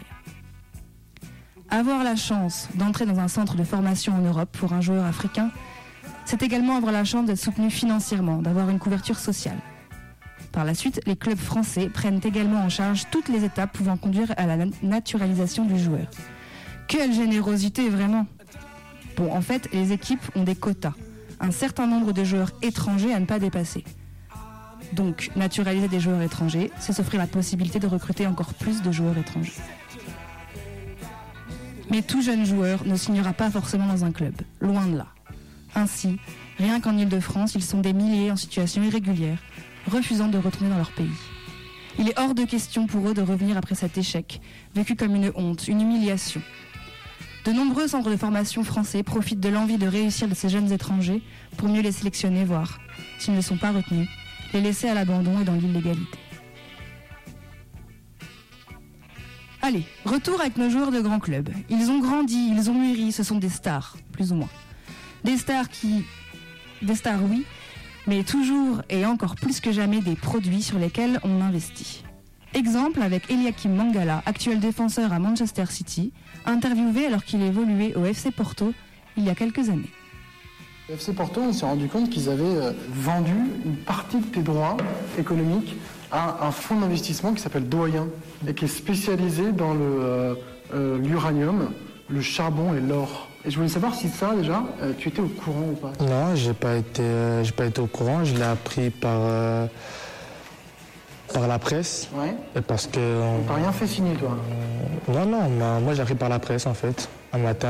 [1.68, 5.50] Avoir la chance d'entrer dans un centre de formation en Europe pour un joueur africain,
[6.24, 9.58] c'est également avoir la chance d'être soutenu financièrement, d'avoir une couverture sociale.
[10.58, 14.34] Par la suite, les clubs français prennent également en charge toutes les étapes pouvant conduire
[14.36, 16.08] à la na- naturalisation du joueur.
[16.88, 18.26] Quelle générosité vraiment
[19.16, 20.94] Bon, en fait, les équipes ont des quotas,
[21.38, 23.84] un certain nombre de joueurs étrangers à ne pas dépasser.
[24.94, 29.16] Donc, naturaliser des joueurs étrangers, c'est s'offrir la possibilité de recruter encore plus de joueurs
[29.16, 29.52] étrangers.
[31.88, 35.06] Mais tout jeune joueur ne signera pas forcément dans un club, loin de là.
[35.76, 36.18] Ainsi,
[36.58, 39.38] rien qu'en Ile-de-France, ils sont des milliers en situation irrégulière,
[39.88, 41.10] refusant de retourner dans leur pays.
[41.98, 44.40] Il est hors de question pour eux de revenir après cet échec,
[44.74, 46.40] vécu comme une honte, une humiliation.
[47.44, 51.22] De nombreux centres de formation français profitent de l'envie de réussir de ces jeunes étrangers
[51.56, 52.78] pour mieux les sélectionner, voire,
[53.18, 54.08] s'ils ne sont pas retenus,
[54.52, 56.18] les laisser à l'abandon et dans l'illégalité.
[59.60, 61.50] Allez, retour avec nos joueurs de grands clubs.
[61.68, 64.50] Ils ont grandi, ils ont mûri, ce sont des stars, plus ou moins.
[65.24, 66.04] Des stars qui...
[66.80, 67.44] Des stars, oui,
[68.08, 72.02] mais toujours et encore plus que jamais des produits sur lesquels on investit.
[72.54, 76.12] Exemple avec Eliakim Mangala, actuel défenseur à Manchester City,
[76.46, 78.72] interviewé alors qu'il évoluait au FC Porto
[79.18, 79.90] il y a quelques années.
[80.88, 83.34] Le FC Porto, on s'est rendu compte qu'ils avaient euh, vendu
[83.66, 84.78] une partie des droits
[85.18, 85.76] économiques
[86.10, 88.08] à un fonds d'investissement qui s'appelle Doyen
[88.46, 90.34] et qui est spécialisé dans euh,
[90.72, 91.72] euh, l'uranium,
[92.08, 93.27] le charbon et l'or.
[93.44, 96.34] Et je voulais savoir si ça déjà, euh, tu étais au courant ou pas Non,
[96.34, 98.24] j'ai pas été, euh, pas été au courant.
[98.24, 99.66] Je l'ai appris par euh,
[101.32, 102.08] par la presse.
[102.14, 102.34] Ouais.
[102.56, 102.98] Et parce que.
[102.98, 104.36] on- T'as rien fait signer toi
[105.08, 105.48] Non, non.
[105.50, 107.08] moi- Moi, j'ai appris par la presse en fait.
[107.32, 107.68] Un matin,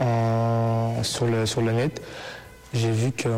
[0.00, 2.02] en- en- sur le sur le net,
[2.72, 3.28] j'ai vu que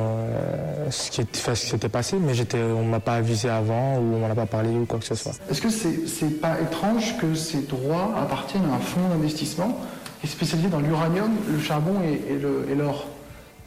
[0.90, 2.32] ce qui enfin, s'était passé, mais
[2.74, 5.16] on m'a pas avisé avant ou on m'en a pas parlé ou quoi que ce
[5.16, 5.32] soit.
[5.50, 9.78] Est-ce que c'est c'est pas étrange que ces droits appartiennent à un fonds d'investissement
[10.22, 13.06] est spécialisé dans l'uranium, le charbon et, l'or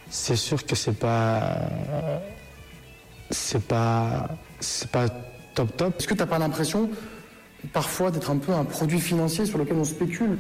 [0.10, 1.58] C'est sûr que c'est pas.
[3.32, 4.30] C'est pas.
[4.60, 5.08] C'est pas
[5.56, 5.96] top top.
[6.00, 6.90] Est-ce que t'as pas l'impression
[7.74, 10.38] parfois d'être un peu un produit financier sur lequel on spécule?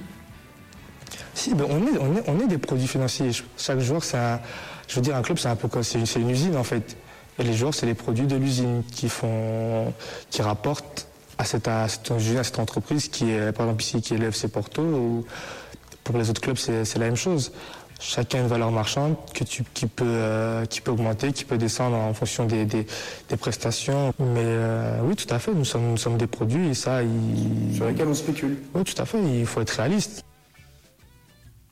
[1.33, 3.31] Si, ben, on, est, on, est, on est des produits financiers.
[3.57, 4.39] Chaque joueur, c'est un.
[4.87, 5.83] Je veux dire, un club, c'est un peu comme.
[5.83, 6.97] C'est une, usine, en fait.
[7.37, 9.93] Et les joueurs, c'est les produits de l'usine qui font.
[10.29, 14.01] qui rapportent à cette, à cette usine, à cette entreprise qui est, par exemple, ici,
[14.01, 15.25] qui est le FC Porto, ou
[16.09, 17.51] pour les autres clubs, c'est la même chose.
[17.99, 21.57] Chacun a une valeur marchande que tu, qui, peut, euh, qui peut augmenter, qui peut
[21.59, 22.87] descendre en fonction des, des,
[23.29, 24.11] des prestations.
[24.17, 27.75] Mais euh, oui, tout à fait, nous sommes, nous sommes des produits et ça, il...
[27.75, 28.57] Sur lesquels on spécule.
[28.73, 30.23] Oui, tout à fait, il faut être réaliste.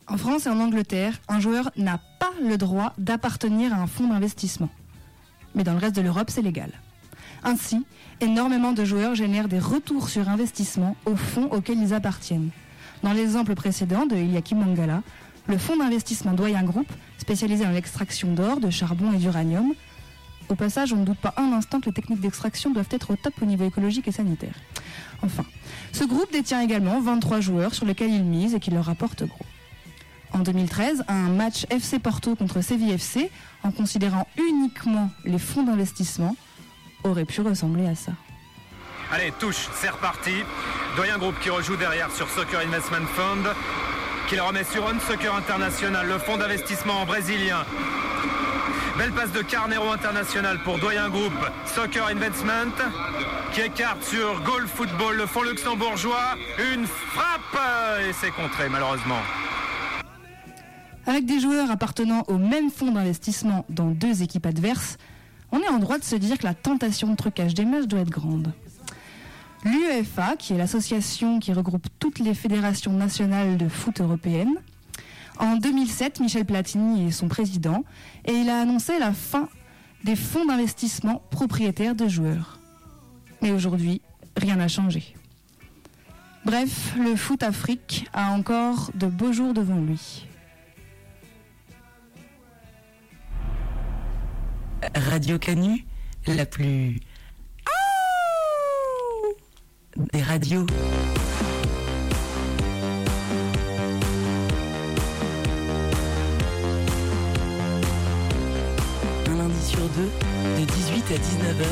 [0.07, 4.07] En France et en Angleterre, un joueur n'a pas le droit d'appartenir à un fonds
[4.07, 4.69] d'investissement.
[5.55, 6.69] Mais dans le reste de l'Europe, c'est légal.
[7.43, 7.85] Ainsi,
[8.21, 12.51] énormément de joueurs génèrent des retours sur investissement aux fonds auxquels ils appartiennent.
[13.03, 15.01] Dans l'exemple précédent de Eliakim Mangala,
[15.47, 19.73] le fonds d'investissement Doyen Group, spécialisé dans l'extraction d'or, de charbon et d'uranium.
[20.49, 23.15] Au passage, on ne doute pas un instant que les techniques d'extraction doivent être au
[23.15, 24.55] top au niveau écologique et sanitaire.
[25.21, 25.45] Enfin,
[25.91, 29.45] ce groupe détient également 23 joueurs sur lesquels il mise et qui leur rapportent gros.
[30.33, 33.29] En 2013, un match FC Porto contre CVFC,
[33.63, 36.35] en considérant uniquement les fonds d'investissement,
[37.03, 38.11] aurait pu ressembler à ça.
[39.11, 40.43] Allez, touche, c'est reparti.
[40.97, 43.47] Doyen Group qui rejoue derrière sur Soccer Investment Fund,
[44.27, 47.63] qui le remet sur On Soccer International, le fonds d'investissement brésilien.
[48.97, 51.33] Belle passe de Carnero International pour Doyen Group,
[51.65, 52.73] Soccer Investment,
[53.53, 56.35] qui écarte sur Goal Football, le fonds luxembourgeois.
[56.73, 59.21] Une frappe et c'est contré malheureusement.
[61.05, 64.97] Avec des joueurs appartenant au même fonds d'investissement dans deux équipes adverses,
[65.53, 68.01] on est en droit de se dire que la tentation de trucage des matchs doit
[68.01, 68.51] être grande.
[69.63, 74.55] L'UEFA, qui est l'association qui regroupe toutes les fédérations nationales de foot européennes,
[75.39, 77.83] en 2007, Michel Platini est son président
[78.25, 79.49] et il a annoncé la fin
[80.03, 82.59] des fonds d'investissement propriétaires de joueurs.
[83.41, 84.01] Mais aujourd'hui,
[84.35, 85.15] rien n'a changé.
[86.45, 90.25] Bref, le foot Afrique a encore de beaux jours devant lui.
[94.95, 95.85] Radio Canu,
[96.25, 96.99] la plus.
[100.13, 100.65] Des radios.
[109.27, 110.09] Un lundi sur deux,
[110.59, 111.65] de 18 à 19h.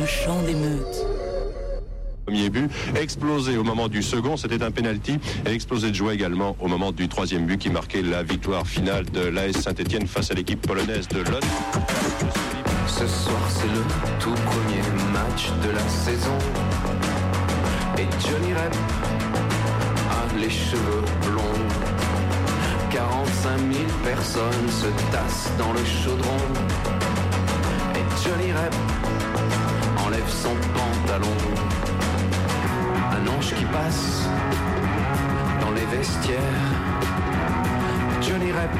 [0.00, 1.06] Le chant des meutes.
[2.26, 6.56] Premier but, explosé au moment du second, c'était un penalty, et explosé de joie également
[6.60, 10.34] au moment du troisième but qui marquait la victoire finale de l'AS Saint-Etienne face à
[10.34, 11.44] l'équipe polonaise de Lot.
[12.98, 13.82] Ce soir c'est le
[14.18, 16.36] tout premier match de la saison.
[17.96, 18.74] Et Johnny Rep
[20.10, 21.68] a les cheveux blonds.
[22.90, 26.40] 45 000 personnes se tassent dans le chaudron.
[27.94, 28.74] Et Johnny Rep
[30.04, 31.36] enlève son pantalon.
[33.12, 34.28] Un ange qui passe
[35.60, 36.38] dans les vestiaires.
[38.20, 38.74] Johnny Rep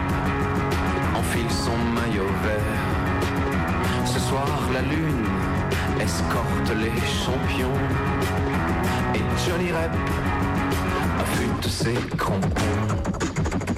[1.17, 2.80] enfile son maillot vert
[4.31, 5.27] soir, la lune
[6.01, 7.81] escorte les champions.
[9.17, 9.91] Et Johnny Rep
[11.21, 13.70] affûte ses crampons.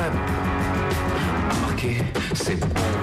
[0.00, 0.14] Johnny Rep
[1.50, 1.96] a marqué,
[2.34, 2.99] c'est bon.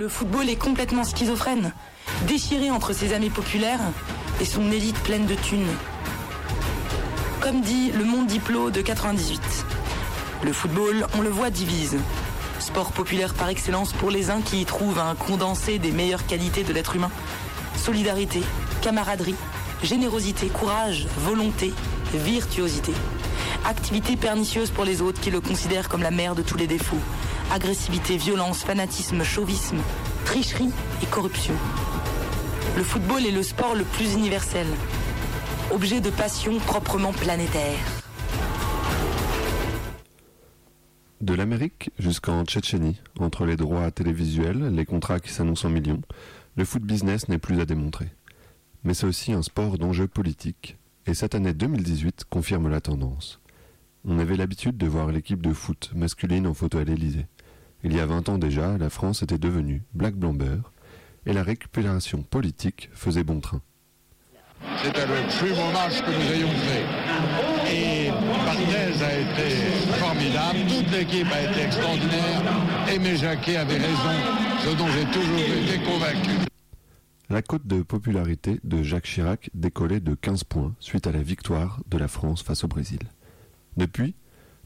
[0.00, 1.74] Le football est complètement schizophrène,
[2.26, 3.82] déchiré entre ses amis populaires
[4.40, 5.68] et son élite pleine de thunes.
[7.42, 9.42] Comme dit le Monde Diplo de 98,
[10.42, 11.98] le football, on le voit, divise.
[12.60, 16.64] Sport populaire par excellence pour les uns qui y trouvent un condensé des meilleures qualités
[16.64, 17.10] de l'être humain.
[17.76, 18.40] Solidarité,
[18.80, 19.36] camaraderie,
[19.82, 21.74] générosité, courage, volonté,
[22.14, 22.94] virtuosité.
[23.66, 26.96] Activité pernicieuse pour les autres qui le considèrent comme la mère de tous les défauts.
[27.52, 29.78] Agressivité, violence, fanatisme, chauvisme,
[30.24, 30.70] tricherie
[31.02, 31.54] et corruption.
[32.76, 34.68] Le football est le sport le plus universel.
[35.72, 37.78] Objet de passion proprement planétaire.
[41.20, 46.02] De l'Amérique jusqu'en Tchétchénie, entre les droits télévisuels, les contrats qui s'annoncent en millions,
[46.54, 48.10] le foot business n'est plus à démontrer.
[48.84, 53.40] Mais c'est aussi un sport d'enjeux politiques, et cette année 2018 confirme la tendance.
[54.04, 57.26] On avait l'habitude de voir l'équipe de foot masculine en photo à l'Elysée.
[57.82, 60.58] Il y a 20 ans déjà, la France était devenue Black Blamber,
[61.26, 63.60] et la récupération politique faisait bon train.
[64.82, 67.74] C'était le plus beau match que nous ayons fait.
[67.74, 68.10] Et
[68.44, 69.54] Barthez a été
[69.98, 72.42] formidable, toute l'équipe a été extraordinaire.
[72.92, 74.16] Aimé Jacquet avait raison,
[74.62, 76.46] ce dont j'ai toujours été convaincu.
[77.30, 81.80] La cote de popularité de Jacques Chirac décollait de 15 points suite à la victoire
[81.88, 82.98] de la France face au Brésil.
[83.76, 84.14] Depuis,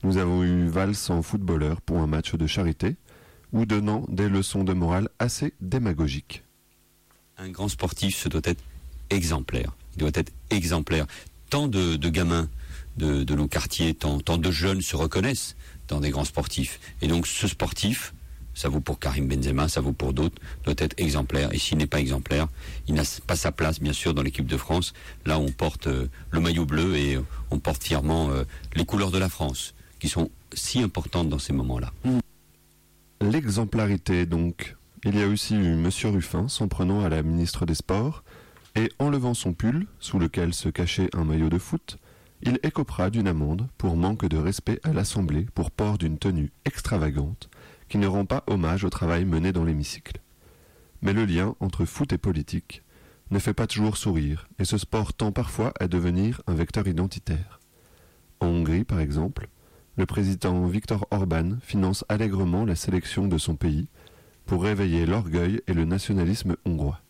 [0.03, 2.97] nous avons eu Valls en footballeur pour un match de charité,
[3.55, 6.43] ou donnant des leçons de morale assez démagogiques.
[7.39, 8.63] Un grand sportif, ce doit être
[9.11, 9.73] exemplaire.
[9.95, 11.07] Il doit être exemplaire.
[11.49, 12.51] Tant de, de gamins
[12.97, 15.57] de, de nos quartiers, tant, tant de jeunes se reconnaissent
[15.89, 16.81] dans des grands sportifs.
[17.01, 18.13] Et donc ce sportif,
[18.55, 21.53] ça vaut pour Karim Benzema, ça vaut pour d'autres, doit être exemplaire.
[21.53, 22.49] Et s'il n'est pas exemplaire,
[22.89, 24.95] il n'a pas sa place, bien sûr, dans l'équipe de France.
[25.27, 29.11] Là, on porte euh, le maillot bleu et euh, on porte fièrement euh, les couleurs
[29.11, 31.93] de la France, qui sont si importantes dans ces moments-là.
[33.25, 34.77] L'exemplarité, donc.
[35.03, 38.23] Il y a aussi eu Monsieur Ruffin s'en prenant à la ministre des Sports,
[38.77, 41.97] et enlevant son pull, sous lequel se cachait un maillot de foot,
[42.43, 47.49] il écopera d'une amende pour manque de respect à l'Assemblée pour port d'une tenue extravagante
[47.89, 50.21] qui ne rend pas hommage au travail mené dans l'hémicycle.
[51.01, 52.83] Mais le lien entre foot et politique
[53.31, 57.59] ne fait pas toujours sourire, et ce sport tend parfois à devenir un vecteur identitaire.
[58.41, 59.49] En Hongrie, par exemple,
[59.97, 63.89] le président Viktor Orban finance allègrement la sélection de son pays
[64.45, 67.01] pour réveiller l'orgueil et le nationalisme hongrois.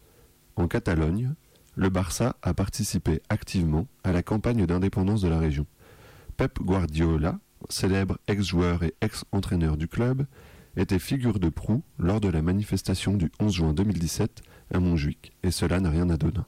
[0.57, 1.35] En Catalogne,
[1.76, 5.66] le Barça a participé activement à la campagne d'indépendance de la région.
[6.37, 7.39] Pep Guardiola,
[7.70, 10.26] célèbre ex-joueur et ex-entraîneur du club,
[10.76, 15.51] était figure de proue lors de la manifestation du 11 juin 2017 à Montjuic, et
[15.51, 16.41] cela n'a rien à donner.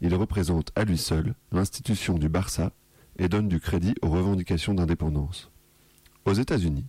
[0.00, 2.72] Il représente à lui seul l'institution du Barça
[3.20, 5.50] et donne du crédit aux revendications d'indépendance.
[6.24, 6.86] Aux États-Unis,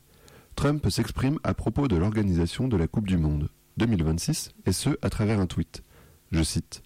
[0.55, 5.09] Trump s'exprime à propos de l'organisation de la Coupe du Monde 2026, et ce à
[5.09, 5.83] travers un tweet.
[6.31, 6.83] Je cite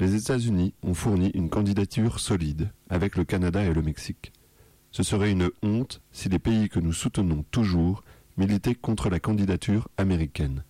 [0.00, 4.32] Les États-Unis ont fourni une candidature solide avec le Canada et le Mexique.
[4.90, 8.02] Ce serait une honte si les pays que nous soutenons toujours
[8.38, 10.64] militaient contre la candidature américaine.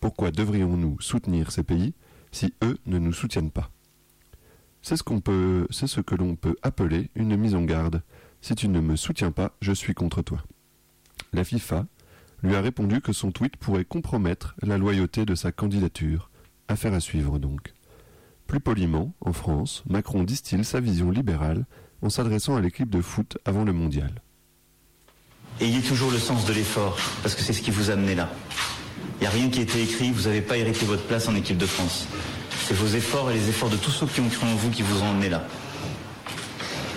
[0.00, 1.94] Pourquoi devrions-nous soutenir ces pays
[2.30, 3.73] si eux ne nous soutiennent pas?
[4.84, 8.02] C'est ce que l'on peut appeler une mise en garde.
[8.42, 10.44] Si tu ne me soutiens pas, je suis contre toi.
[11.32, 11.86] La FIFA
[12.42, 16.30] lui a répondu que son tweet pourrait compromettre la loyauté de sa candidature.
[16.68, 17.72] Affaire à suivre donc.
[18.46, 21.64] Plus poliment, en France, Macron distille sa vision libérale
[22.02, 24.20] en s'adressant à l'équipe de foot avant le mondial.
[25.62, 28.30] Ayez toujours le sens de l'effort, parce que c'est ce qui vous a là.
[29.18, 31.34] Il n'y a rien qui a été écrit, vous n'avez pas hérité votre place en
[31.34, 32.06] équipe de France.
[32.66, 34.82] C'est vos efforts et les efforts de tous ceux qui ont cru en vous qui
[34.82, 35.46] vous ont emmené là.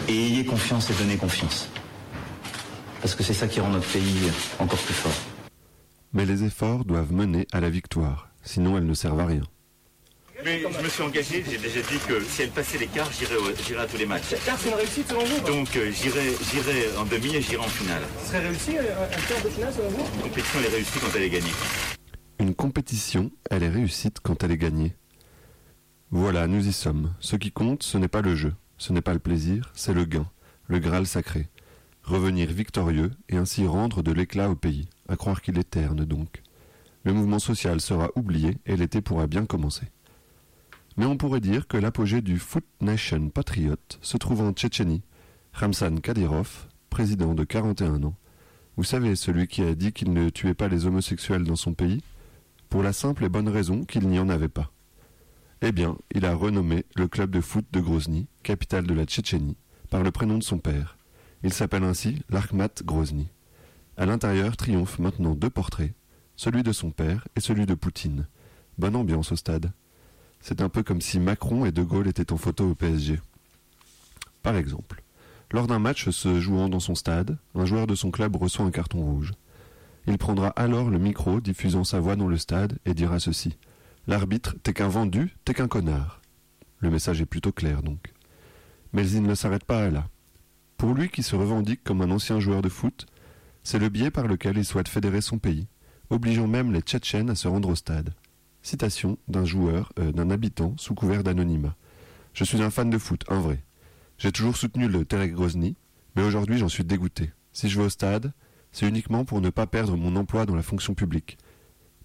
[0.07, 1.69] Et ayez confiance et donnez confiance.
[3.01, 5.11] Parce que c'est ça qui rend notre pays encore plus fort.
[6.13, 9.43] Mais les efforts doivent mener à la victoire, sinon elles ne servent à rien.
[10.45, 13.51] Mais je me suis engagé, j'ai déjà dit que si elle passait l'écart, j'irai au-
[13.65, 14.31] j'irai à tous les matchs.
[14.31, 17.67] L'écart, c'est une réussite selon vous Donc euh, j'irai j'irai en demi et j'irai en
[17.67, 18.03] finale.
[18.23, 20.03] Ce serait réussi euh, un quart de finale selon vous?
[20.17, 21.53] La compétition, elle est réussie quand elle est gagnée.
[22.39, 24.93] Une compétition, elle est réussite quand elle est gagnée.
[26.11, 27.13] Voilà, nous y sommes.
[27.19, 30.05] Ce qui compte, ce n'est pas le jeu, ce n'est pas le plaisir, c'est le
[30.05, 30.25] gain,
[30.67, 31.49] le Graal sacré.
[32.03, 36.41] Revenir victorieux et ainsi rendre de l'éclat au pays, à croire qu'il est terne donc.
[37.03, 39.87] Le mouvement social sera oublié et l'été pourra bien commencer.
[40.95, 45.03] Mais on pourrait dire que l'apogée du Foot Nation patriote se trouve en Tchétchénie.
[45.51, 48.15] Ramzan Kadyrov, président de 41 ans,
[48.77, 52.01] vous savez, celui qui a dit qu'il ne tuait pas les homosexuels dans son pays,
[52.69, 54.71] pour la simple et bonne raison qu'il n'y en avait pas.
[55.61, 59.57] Eh bien, il a renommé le club de foot de Grozny, capitale de la Tchétchénie,
[59.89, 60.97] par le prénom de son père.
[61.43, 63.29] Il s'appelle ainsi l'Arkhmat Grozny.
[63.97, 65.95] À l'intérieur triomphent maintenant deux portraits,
[66.35, 68.27] celui de son père et celui de Poutine.
[68.77, 69.71] Bonne ambiance au stade.
[70.39, 73.19] C'est un peu comme si Macron et De Gaulle étaient en photo au PSG.
[74.43, 75.01] Par exemple,
[75.51, 78.71] lors d'un match se jouant dans son stade, un joueur de son club reçoit un
[78.71, 79.33] carton rouge.
[80.05, 83.57] Il prendra alors le micro diffusant sa voix dans le stade et dira ceci.
[84.07, 86.21] L'arbitre, t'es qu'un vendu, t'es qu'un connard.
[86.79, 88.13] Le message est plutôt clair donc.
[88.93, 90.07] Mais il ne s'arrête pas là.
[90.77, 93.05] Pour lui qui se revendique comme un ancien joueur de foot,
[93.63, 95.67] c'est le biais par lequel il souhaite fédérer son pays,
[96.09, 98.13] obligeant même les Tchétchènes à se rendre au stade.
[98.61, 101.75] Citation d'un joueur, euh, d'un habitant sous couvert d'anonymat.
[102.33, 103.61] Je suis un fan de foot, un vrai.
[104.17, 105.75] J'ai toujours soutenu le Terek Grozny,
[106.15, 107.31] mais aujourd'hui j'en suis dégoûté.
[107.51, 108.31] Si je vais au stade,
[108.71, 111.37] c'est uniquement pour ne pas perdre mon emploi dans la fonction publique.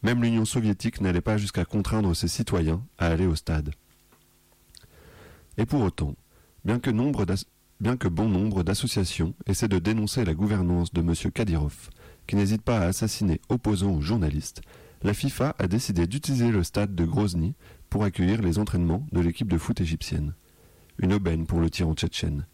[0.02, 3.70] Même l'Union soviétique n'allait pas jusqu'à contraindre ses citoyens à aller au stade.
[5.58, 6.16] Et pour autant,
[6.64, 6.90] bien que,
[8.08, 11.14] bon nombre d'associations essaient de dénoncer la gouvernance de M.
[11.32, 11.90] Kadyrov,
[12.26, 14.62] qui n'hésite pas à assassiner opposants ou journalistes,
[15.02, 17.54] la FIFA a décidé d'utiliser le stade de Grozny
[17.90, 20.34] pour accueillir les entraînements de l'équipe de foot égyptienne.
[20.98, 22.46] Une aubaine pour le tyran tchétchène,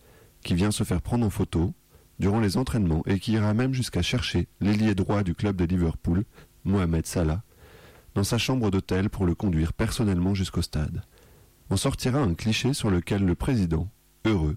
[0.43, 1.75] qui vient se faire prendre en photo
[2.19, 6.25] durant les entraînements et qui ira même jusqu'à chercher l'ailier droit du club de Liverpool,
[6.69, 7.43] Mohamed Salah,
[8.15, 11.03] dans sa chambre d'hôtel pour le conduire personnellement jusqu'au stade.
[11.71, 13.89] On sortira un cliché sur lequel le président,
[14.25, 14.57] heureux,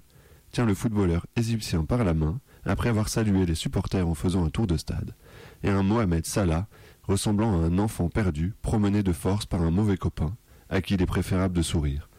[0.51, 4.49] tient le footballeur égyptien par la main après avoir salué les supporters en faisant un
[4.49, 5.15] tour de stade,
[5.63, 6.67] et un Mohamed Salah
[7.03, 10.35] ressemblant à un enfant perdu promené de force par un mauvais copain
[10.69, 12.09] à qui il est préférable de sourire.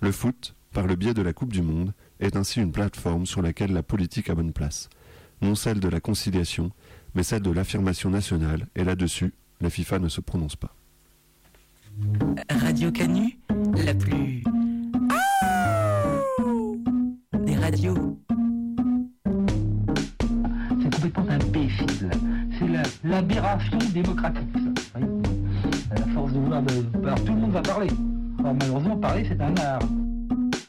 [0.00, 3.42] Le foot, par le biais de la Coupe du Monde, est ainsi une plateforme sur
[3.42, 4.88] laquelle la politique a bonne place.
[5.42, 6.70] Non celle de la conciliation,
[7.14, 10.74] mais celle de l'affirmation nationale, et là-dessus, la FIFA ne se prononce pas.
[12.50, 13.38] Radio Canu,
[13.84, 14.42] la plus.
[17.44, 18.16] des radios.
[20.82, 22.10] C'est complètement imbécile.
[22.58, 24.60] C'est la- l'aberration démocratique, ça.
[24.60, 25.22] Vous voyez
[25.90, 26.62] À la force de vouloir...
[26.62, 26.72] De...
[27.06, 27.88] Alors tout le monde va parler.
[28.38, 29.80] Alors malheureusement, parler, c'est un art.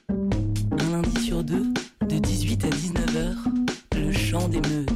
[0.09, 1.71] Un lundi sur deux,
[2.07, 3.35] de 18 à 19h,
[3.95, 4.91] le chant des meutes.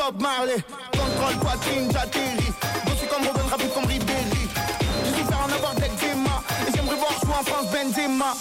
[0.00, 0.56] Bob Marley.
[0.92, 2.52] Contrôle poitrine, j'atterris.
[2.86, 4.48] Bossu comme Robin, rapide comme Ribéry.
[5.04, 6.40] Je suis faire en avoir d'eczéma.
[6.66, 8.32] Et j'aimerais voir jouer en France Benzema.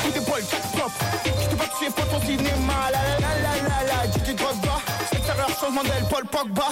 [0.00, 0.96] Coup d'épaule, check propre.
[1.24, 2.78] Je te pas tuer pour ton cinéma.
[2.90, 3.98] La la la la la la.
[4.08, 4.80] DJ Drogba.
[5.12, 6.68] Extérieur, changement d'aile, Paul Pogba.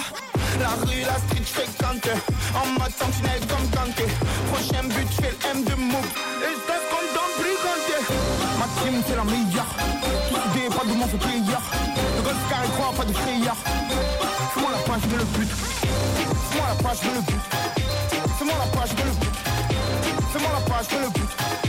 [0.59, 2.17] La rue, la street, je Kanté.
[2.57, 4.09] En mode sentinelle comme Kanté.
[4.49, 6.09] Prochain but, je fais le M de Mouk.
[6.41, 7.97] Et je comme dans Briganté.
[8.57, 9.69] Ma team, c'est la meilleure.
[10.29, 11.17] Tout idée, pas de mon fait
[12.33, 13.55] Le golf carré croix, pas de frayeur.
[14.53, 15.49] Fais-moi la page, veux le but.
[16.49, 17.41] Fais-moi la page, veux le but.
[18.39, 19.35] Fais-moi la page, veux le but.
[20.31, 21.62] Fais-moi la page, veux le but.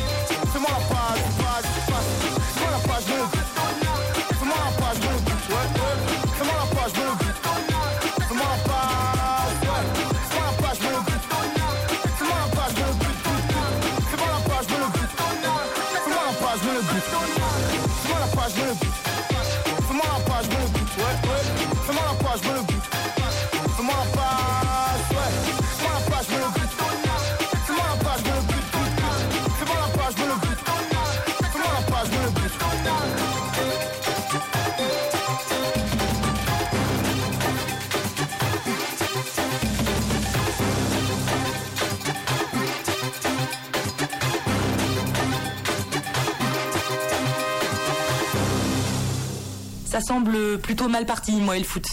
[50.63, 51.87] Plutôt mal parti, moi et le foot.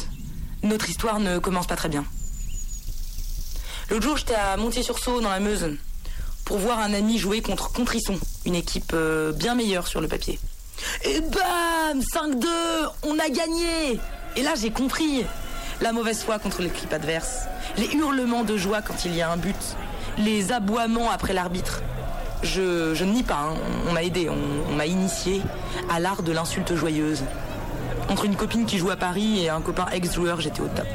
[0.64, 2.06] Notre histoire ne commence pas très bien.
[3.90, 5.78] L'autre jour, j'étais à Montier-sur-Sault, dans la Meuse,
[6.46, 10.40] pour voir un ami jouer contre Contrisson, une équipe euh, bien meilleure sur le papier.
[11.04, 12.48] Et bam 5-2
[13.04, 14.00] On a gagné
[14.36, 15.26] Et là, j'ai compris.
[15.82, 17.46] La mauvaise foi contre l'équipe adverse,
[17.78, 19.56] les hurlements de joie quand il y a un but,
[20.20, 21.82] les aboiements après l'arbitre.
[22.44, 23.56] Je, ne nie pas, hein,
[23.90, 25.42] on m'a aidé, on m'a initié
[25.90, 27.24] à l'art de l'insulte joyeuse.
[28.12, 30.86] Entre une copine qui joue à Paris et un copain ex-joueur, j'étais au top.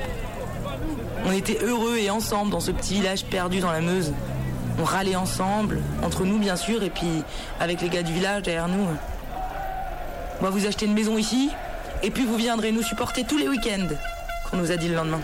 [1.24, 4.12] On était heureux et ensemble dans ce petit village perdu dans la Meuse.
[4.78, 7.22] On râlait ensemble, entre nous bien sûr, et puis
[7.58, 8.86] avec les gars du village derrière nous.
[10.38, 11.48] On va vous acheter une maison ici,
[12.02, 13.88] et puis vous viendrez nous supporter tous les week-ends,
[14.50, 15.22] qu'on nous a dit le lendemain.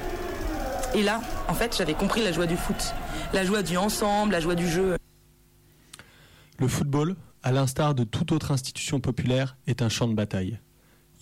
[0.95, 2.95] Et là, en fait, j'avais compris la joie du foot,
[3.35, 4.97] la joie du ensemble, la joie du jeu.
[6.59, 10.59] Le football, à l'instar de toute autre institution populaire, est un champ de bataille.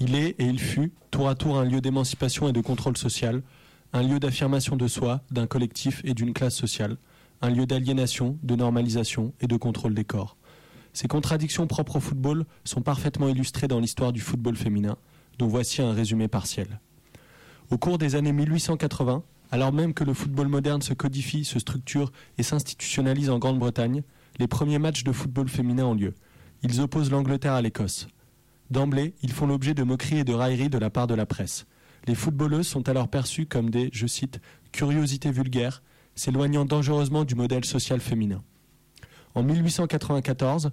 [0.01, 3.43] Il est et il fut tour à tour un lieu d'émancipation et de contrôle social,
[3.93, 6.97] un lieu d'affirmation de soi, d'un collectif et d'une classe sociale,
[7.43, 10.39] un lieu d'aliénation, de normalisation et de contrôle des corps.
[10.95, 14.97] Ces contradictions propres au football sont parfaitement illustrées dans l'histoire du football féminin,
[15.39, 16.81] dont voici un résumé partiel.
[17.71, 22.11] Au cours des années 1880, alors même que le football moderne se codifie, se structure
[22.39, 24.03] et s'institutionnalise en Grande-Bretagne,
[24.39, 26.15] les premiers matchs de football féminin ont lieu.
[26.63, 28.09] Ils opposent l'Angleterre à l'Écosse.
[28.71, 31.67] D'emblée, ils font l'objet de moqueries et de railleries de la part de la presse.
[32.07, 34.41] Les footballeuses sont alors perçues comme des, je cite,
[34.73, 35.83] curiosités vulgaires,
[36.15, 38.43] s'éloignant dangereusement du modèle social féminin.
[39.35, 40.71] En 1894,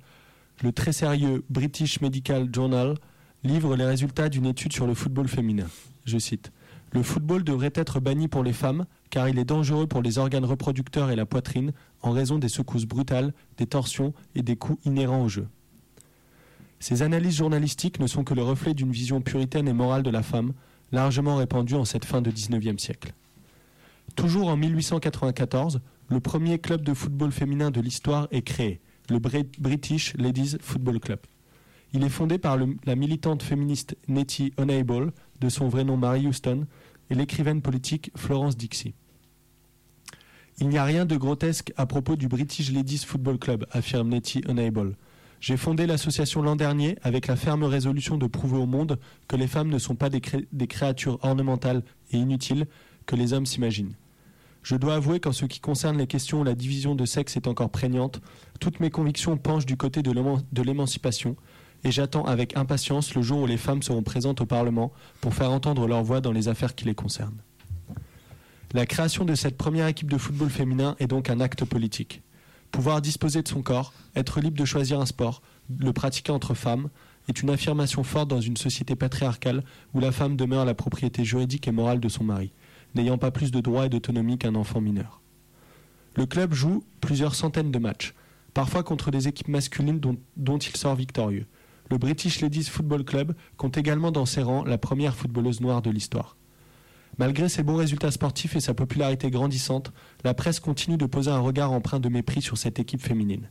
[0.63, 2.95] le très sérieux British Medical Journal
[3.43, 5.67] livre les résultats d'une étude sur le football féminin.
[6.05, 6.51] Je cite
[6.91, 10.45] Le football devrait être banni pour les femmes car il est dangereux pour les organes
[10.45, 11.71] reproducteurs et la poitrine
[12.01, 15.47] en raison des secousses brutales, des torsions et des coups inhérents au jeu.
[16.79, 20.23] Ces analyses journalistiques ne sont que le reflet d'une vision puritaine et morale de la
[20.23, 20.53] femme,
[20.91, 23.13] largement répandue en cette fin de XIXe siècle.
[24.15, 30.15] Toujours en 1894, le premier club de football féminin de l'histoire est créé, le British
[30.15, 31.19] Ladies Football Club.
[31.93, 36.67] Il est fondé par la militante féministe Nettie Unable, de son vrai nom Mary Houston,
[37.09, 38.93] et l'écrivaine politique Florence Dixie.
[40.59, 44.41] Il n'y a rien de grotesque à propos du British Ladies Football Club, affirme Nettie
[44.47, 44.95] Unable.
[45.39, 49.47] J'ai fondé l'association l'an dernier avec la ferme résolution de prouver au monde que les
[49.47, 52.65] femmes ne sont pas des, cré- des créatures ornementales et inutiles
[53.05, 53.93] que les hommes s'imaginent.
[54.63, 57.47] Je dois avouer qu'en ce qui concerne les questions où la division de sexe est
[57.47, 58.19] encore prégnante,
[58.59, 61.35] toutes mes convictions penchent du côté de l'émancipation
[61.83, 65.51] et j'attends avec impatience le jour où les femmes seront présentes au Parlement pour faire
[65.51, 67.37] entendre leur voix dans les affaires qui les concernent.
[68.73, 72.21] La création de cette première équipe de football féminin est donc un acte politique.
[72.71, 75.41] Pouvoir disposer de son corps, être libre de choisir un sport,
[75.79, 76.89] le pratiquer entre femmes,
[77.27, 79.63] est une affirmation forte dans une société patriarcale
[79.93, 82.53] où la femme demeure la propriété juridique et morale de son mari,
[82.95, 85.21] n'ayant pas plus de droits et d'autonomie qu'un enfant mineur.
[86.15, 88.13] Le club joue plusieurs centaines de matchs,
[88.53, 89.99] parfois contre des équipes masculines
[90.35, 91.45] dont, il sort victorieux.
[91.91, 95.91] Le British Ladies Football Club compte également dans ses rangs la première footballeuse noire de
[95.91, 96.36] l'histoire.
[97.17, 99.91] Malgré ses bons résultats sportifs et sa popularité grandissante,
[100.23, 103.49] la presse continue de poser un regard empreint de mépris sur cette équipe féminine.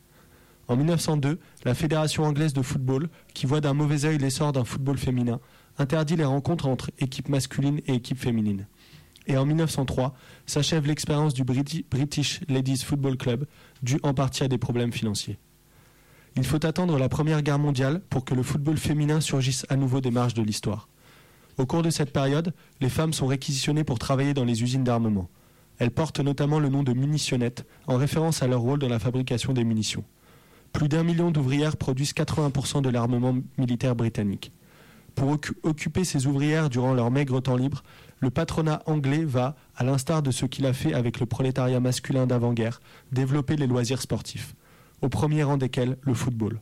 [0.69, 4.97] En 1902, la Fédération anglaise de football, qui voit d'un mauvais œil l'essor d'un football
[4.97, 5.39] féminin,
[5.77, 8.67] interdit les rencontres entre équipes masculines et équipes féminines.
[9.27, 10.13] Et en 1903,
[10.45, 13.45] s'achève l'expérience du Briti- British Ladies Football Club,
[13.83, 15.37] due en partie à des problèmes financiers.
[16.37, 20.01] Il faut attendre la Première Guerre mondiale pour que le football féminin surgisse à nouveau
[20.01, 20.87] des marges de l'histoire.
[21.57, 25.27] Au cours de cette période, les femmes sont réquisitionnées pour travailler dans les usines d'armement.
[25.79, 29.53] Elles portent notamment le nom de munitionnettes, en référence à leur rôle dans la fabrication
[29.53, 30.03] des munitions.
[30.73, 34.51] Plus d'un million d'ouvrières produisent 80% de l'armement militaire britannique.
[35.15, 37.83] Pour occu- occuper ces ouvrières durant leur maigre temps libre,
[38.19, 42.27] le patronat anglais va, à l'instar de ce qu'il a fait avec le prolétariat masculin
[42.27, 42.81] d'avant-guerre,
[43.11, 44.55] développer les loisirs sportifs,
[45.01, 46.59] au premier rang desquels le football.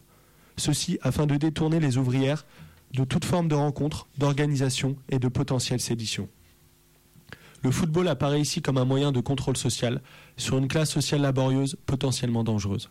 [0.57, 2.45] Ceci afin de détourner les ouvrières
[2.95, 6.29] de toute forme de rencontre, d'organisation et de potentielle sédition.
[7.61, 10.01] Le football apparaît ici comme un moyen de contrôle social
[10.37, 12.89] sur une classe sociale laborieuse potentiellement dangereuse.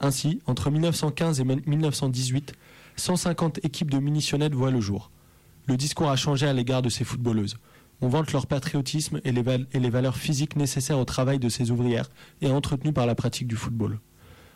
[0.00, 2.54] Ainsi, entre 1915 et 1918,
[2.96, 5.10] 150 équipes de munitionnettes voient le jour.
[5.66, 7.56] Le discours a changé à l'égard de ces footballeuses.
[8.00, 11.70] On vante leur patriotisme et les, et les valeurs physiques nécessaires au travail de ces
[11.70, 12.10] ouvrières
[12.42, 14.00] et entretenues par la pratique du football.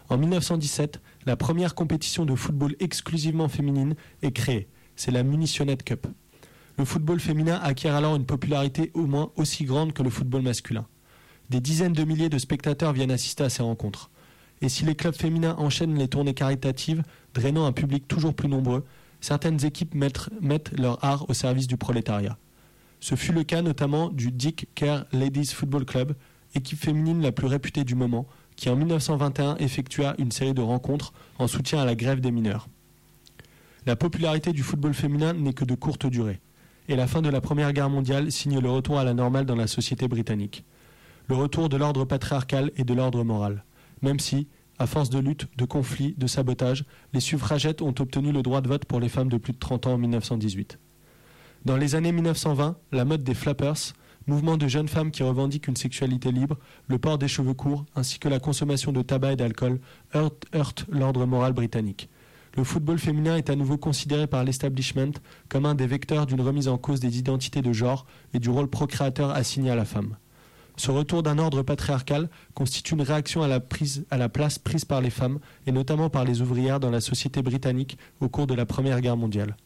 [0.08, 4.68] En 1917, la première compétition de football exclusivement féminine est créée.
[4.96, 6.06] C'est la Munitionnette Cup.
[6.78, 10.86] Le football féminin acquiert alors une popularité au moins aussi grande que le football masculin.
[11.50, 14.10] Des dizaines de milliers de spectateurs viennent assister à ces rencontres.
[14.62, 17.02] Et si les clubs féminins enchaînent les tournées caritatives,
[17.34, 18.84] drainant un public toujours plus nombreux,
[19.20, 22.38] certaines équipes mettent, mettent leur art au service du prolétariat.
[23.00, 26.14] Ce fut le cas notamment du Dick Kerr Ladies Football Club,
[26.54, 28.26] équipe féminine la plus réputée du moment,
[28.58, 32.68] qui en 1921 effectua une série de rencontres en soutien à la grève des mineurs.
[33.86, 36.40] La popularité du football féminin n'est que de courte durée,
[36.88, 39.54] et la fin de la Première Guerre mondiale signe le retour à la normale dans
[39.54, 40.64] la société britannique.
[41.28, 43.64] Le retour de l'ordre patriarcal et de l'ordre moral,
[44.02, 44.48] même si,
[44.80, 48.68] à force de luttes, de conflits, de sabotages, les suffragettes ont obtenu le droit de
[48.68, 50.80] vote pour les femmes de plus de 30 ans en 1918.
[51.64, 53.92] Dans les années 1920, la mode des flappers,
[54.28, 56.56] mouvement de jeunes femmes qui revendiquent une sexualité libre,
[56.86, 59.80] le port des cheveux courts, ainsi que la consommation de tabac et d'alcool,
[60.14, 62.08] heurtent, l'ordre moral britannique.
[62.56, 65.12] Le football féminin est à nouveau considéré par l'establishment
[65.48, 68.68] comme un des vecteurs d'une remise en cause des identités de genre et du rôle
[68.68, 70.16] procréateur assigné à la femme.
[70.76, 75.40] Ce retour d'un ordre patriarcal constitue une réaction à la place prise par les femmes,
[75.66, 79.16] et notamment par les ouvrières dans la société britannique au cours de la Première Guerre
[79.16, 79.56] mondiale.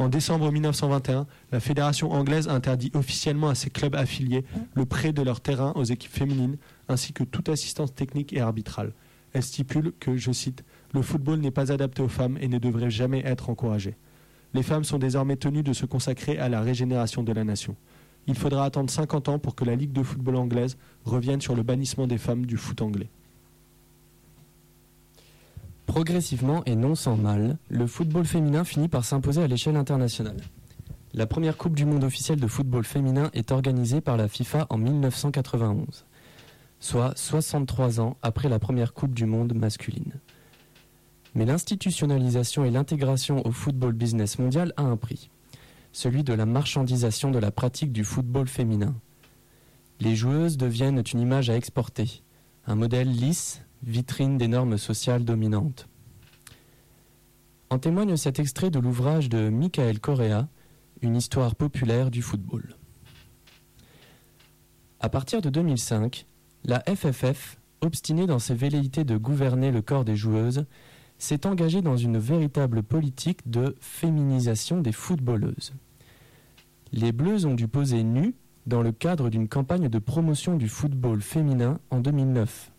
[0.00, 5.20] En décembre 1921, la Fédération anglaise interdit officiellement à ses clubs affiliés le prêt de
[5.20, 6.56] leur terrain aux équipes féminines,
[6.88, 8.94] ainsi que toute assistance technique et arbitrale.
[9.34, 12.90] Elle stipule que, je cite, le football n'est pas adapté aux femmes et ne devrait
[12.90, 13.94] jamais être encouragé.
[14.54, 17.76] Les femmes sont désormais tenues de se consacrer à la régénération de la nation.
[18.26, 21.62] Il faudra attendre 50 ans pour que la Ligue de football anglaise revienne sur le
[21.62, 23.10] bannissement des femmes du foot anglais.
[25.90, 30.36] Progressivement et non sans mal, le football féminin finit par s'imposer à l'échelle internationale.
[31.14, 34.78] La première Coupe du Monde officielle de football féminin est organisée par la FIFA en
[34.78, 36.04] 1991,
[36.78, 40.12] soit 63 ans après la première Coupe du Monde masculine.
[41.34, 45.28] Mais l'institutionnalisation et l'intégration au football business mondial a un prix,
[45.90, 48.94] celui de la marchandisation de la pratique du football féminin.
[49.98, 52.22] Les joueuses deviennent une image à exporter,
[52.68, 55.88] un modèle lisse, vitrine des normes sociales dominantes.
[57.70, 60.48] En témoigne cet extrait de l'ouvrage de Michael Correa,
[61.02, 62.76] Une histoire populaire du football.
[64.98, 66.26] À partir de 2005,
[66.64, 70.66] la FFF, obstinée dans ses velléités de gouverner le corps des joueuses,
[71.16, 75.72] s'est engagée dans une véritable politique de féminisation des footballeuses.
[76.92, 78.34] Les Bleus ont dû poser nues
[78.66, 82.69] dans le cadre d'une campagne de promotion du football féminin en 2009.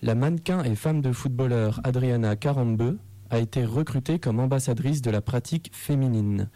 [0.00, 2.98] La mannequin et femme de footballeur Adriana Carambeu
[3.30, 6.50] a été recrutée comme ambassadrice de la pratique féminine.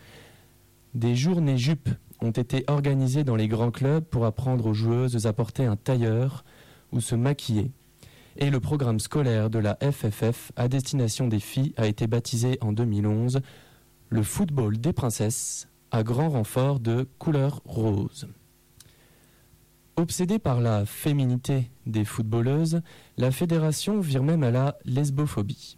[0.95, 1.89] Des journées jupes
[2.21, 6.45] ont été organisées dans les grands clubs pour apprendre aux joueuses à porter un tailleur
[6.93, 7.73] ou se maquiller.
[8.37, 12.73] Et le programme scolaire de la FFF à destination des filles a été baptisé en
[12.73, 13.41] 2011
[14.09, 18.29] le football des princesses à grand renfort de couleur rose.
[19.97, 22.81] Obsédée par la féminité des footballeuses,
[23.19, 25.77] la fédération vire même à la lesbophobie.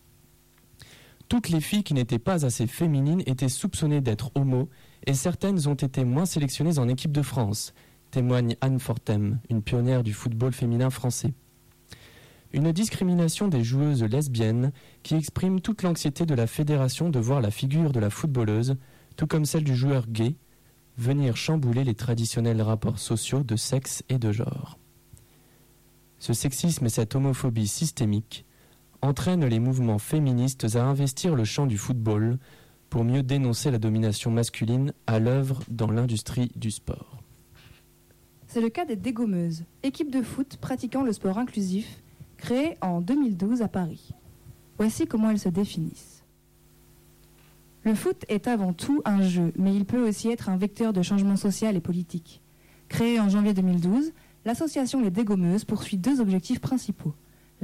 [1.29, 4.69] Toutes les filles qui n'étaient pas assez féminines étaient soupçonnées d'être homo
[5.07, 7.75] et certaines ont été moins sélectionnées en équipe de France,
[8.13, 11.35] témoigne Anne Fortem, une pionnière du football féminin français.
[12.53, 14.71] Une discrimination des joueuses lesbiennes
[15.03, 18.77] qui exprime toute l'anxiété de la fédération de voir la figure de la footballeuse,
[19.17, 20.37] tout comme celle du joueur gay,
[20.97, 24.79] venir chambouler les traditionnels rapports sociaux de sexe et de genre.
[26.19, 28.47] Ce sexisme et cette homophobie systémique
[29.03, 32.39] entraînent les mouvements féministes à investir le champ du football
[32.89, 37.23] pour mieux dénoncer la domination masculine à l'œuvre dans l'industrie du sport.
[38.47, 42.03] C'est le cas des dégommeuses, équipe de foot pratiquant le sport inclusif,
[42.37, 44.11] créée en 2012 à Paris.
[44.79, 46.14] Voici comment elles se définissent.
[47.85, 51.03] Le foot est avant tout un jeu, mais il peut aussi être un vecteur de
[51.03, 52.41] changement social et politique.
[52.89, 54.13] Créée en janvier 2012,
[54.45, 57.15] l'association Les Dégommeuses poursuit deux objectifs principaux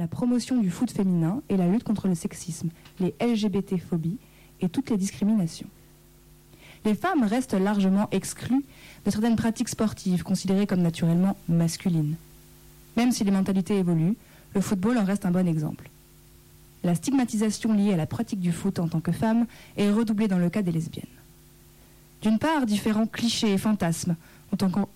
[0.01, 2.69] la promotion du foot féminin et la lutte contre le sexisme,
[2.99, 4.17] les LGBT-phobies
[4.59, 5.67] et toutes les discriminations.
[6.85, 8.65] Les femmes restent largement exclues
[9.05, 12.15] de certaines pratiques sportives considérées comme naturellement masculines.
[12.97, 14.17] Même si les mentalités évoluent,
[14.55, 15.90] le football en reste un bon exemple.
[16.83, 19.45] La stigmatisation liée à la pratique du foot en tant que femme
[19.77, 21.05] est redoublée dans le cas des lesbiennes.
[22.21, 24.15] D'une part, différents clichés et fantasmes
[24.51, 24.87] ont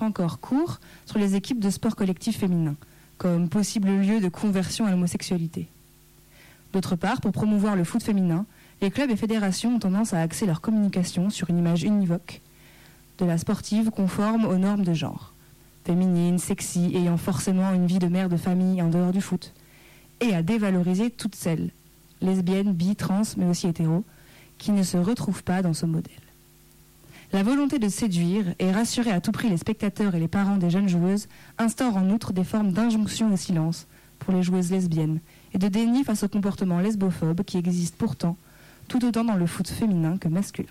[0.00, 2.76] encore, cours sur les équipes de sport collectif féminin,
[3.18, 5.68] comme possible lieu de conversion à l'homosexualité.
[6.72, 8.46] D'autre part, pour promouvoir le foot féminin,
[8.82, 12.40] les clubs et fédérations ont tendance à axer leur communication sur une image univoque
[13.18, 15.32] de la sportive conforme aux normes de genre,
[15.84, 19.54] féminine, sexy, ayant forcément une vie de mère de famille en dehors du foot,
[20.20, 21.70] et à dévaloriser toutes celles,
[22.20, 24.04] lesbiennes, bi, trans, mais aussi hétéros,
[24.58, 26.12] qui ne se retrouvent pas dans ce modèle.
[27.32, 30.70] La volonté de séduire et rassurer à tout prix les spectateurs et les parents des
[30.70, 33.86] jeunes joueuses instaure en outre des formes d'injonction au silence
[34.20, 35.20] pour les joueuses lesbiennes
[35.52, 38.36] et de déni face aux comportements lesbophobes qui existent pourtant
[38.88, 40.68] tout autant dans le foot féminin que masculin.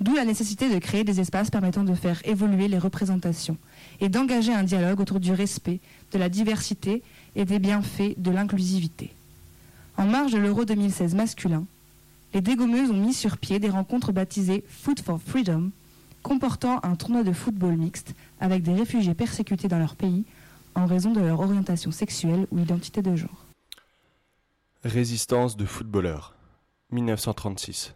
[0.00, 3.56] D'où la nécessité de créer des espaces permettant de faire évoluer les représentations
[4.00, 5.80] et d'engager un dialogue autour du respect,
[6.12, 7.02] de la diversité
[7.36, 9.12] et des bienfaits de l'inclusivité.
[9.96, 11.64] En marge de l'Euro 2016 masculin,
[12.32, 15.70] les dégommeuses ont mis sur pied des rencontres baptisées Foot for Freedom,
[16.22, 20.24] comportant un tournoi de football mixte avec des réfugiés persécutés dans leur pays
[20.74, 23.44] en raison de leur orientation sexuelle ou identité de genre.
[24.82, 26.34] Résistance de footballeurs.
[26.90, 27.94] 1936.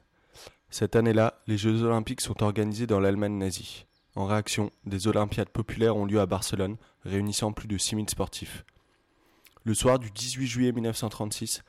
[0.71, 3.87] Cette année-là, les Jeux olympiques sont organisés dans l'Allemagne nazie.
[4.15, 8.65] En réaction, des Olympiades populaires ont lieu à Barcelone, réunissant plus de 6000 sportifs.
[9.69, 11.63] Le soir du 18 juillet 1936,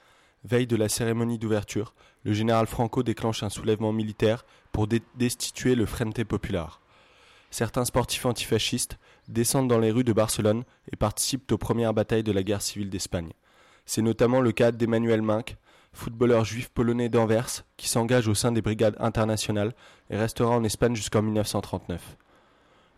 [0.46, 1.94] veille de la cérémonie d'ouverture,
[2.24, 4.88] le général Franco déclenche un soulèvement militaire pour
[5.18, 6.80] destituer le Frente Popular.
[7.52, 8.98] Certains sportifs antifascistes
[9.28, 12.90] descendent dans les rues de Barcelone et participent aux premières batailles de la guerre civile
[12.90, 13.34] d'Espagne.
[13.86, 15.58] C'est notamment le cas d'Emmanuel Minck,
[15.92, 19.74] footballeur juif polonais d'Anvers, qui s'engage au sein des brigades internationales
[20.10, 22.16] et restera en Espagne jusqu'en 1939.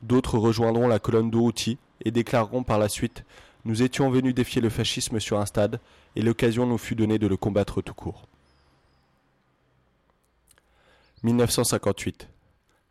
[0.04, 3.24] D'autres rejoindront la colonne d'Outi et déclareront par la suite
[3.64, 5.80] Nous étions venus défier le fascisme sur un stade,
[6.16, 8.28] et l'occasion nous fut donnée de le combattre tout court.
[11.24, 12.28] 1958.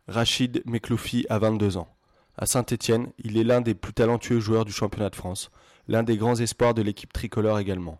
[0.07, 1.89] Rachid Mekloufi a 22 ans.
[2.37, 5.51] À Saint-Étienne, il est l'un des plus talentueux joueurs du championnat de France,
[5.89, 7.99] l'un des grands espoirs de l'équipe tricolore également.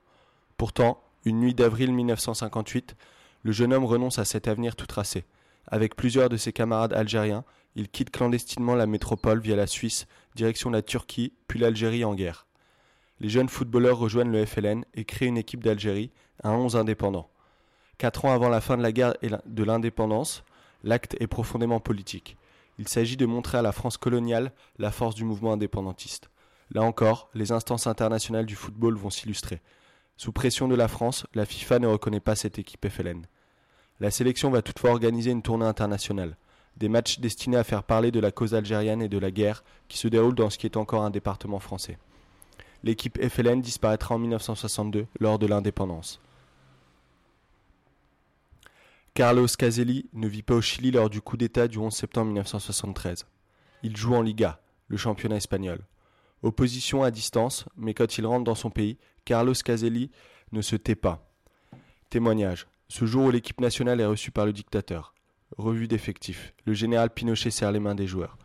[0.56, 2.96] Pourtant, une nuit d'avril 1958,
[3.44, 5.26] le jeune homme renonce à cet avenir tout tracé.
[5.68, 7.44] Avec plusieurs de ses camarades algériens,
[7.76, 12.48] il quitte clandestinement la métropole via la Suisse, direction la Turquie, puis l'Algérie en guerre.
[13.22, 16.10] Les jeunes footballeurs rejoignent le FLN et créent une équipe d'Algérie,
[16.44, 17.30] un 11 indépendant.
[18.00, 20.44] Quatre ans avant la fin de la guerre et de l'indépendance,
[20.84, 22.36] l'acte est profondément politique.
[22.80, 26.32] Il s'agit de montrer à la France coloniale la force du mouvement indépendantiste.
[26.72, 29.62] Là encore, les instances internationales du football vont s'illustrer.
[30.18, 33.28] Sous pression de la France, la FIFA ne reconnaît pas cette équipe FLN.
[34.00, 36.38] La sélection va toutefois organiser une tournée internationale.
[36.76, 40.00] Des matchs destinés à faire parler de la cause algérienne et de la guerre qui
[40.00, 42.00] se déroule dans ce qui est encore un département français.
[42.84, 46.20] L'équipe FLN disparaîtra en 1962 lors de l'indépendance.
[49.14, 53.28] Carlos Caselli ne vit pas au Chili lors du coup d'État du 11 septembre 1973.
[53.84, 55.82] Il joue en Liga, le championnat espagnol.
[56.44, 60.10] Opposition à distance, mais quand il rentre dans son pays, Carlos Caselli
[60.52, 61.30] ne se tait pas.
[62.10, 62.68] Témoignage.
[62.88, 65.14] Ce jour où l'équipe nationale est reçue par le dictateur.
[65.58, 66.54] Revue d'effectifs.
[66.66, 68.38] Le général Pinochet serre les mains des joueurs.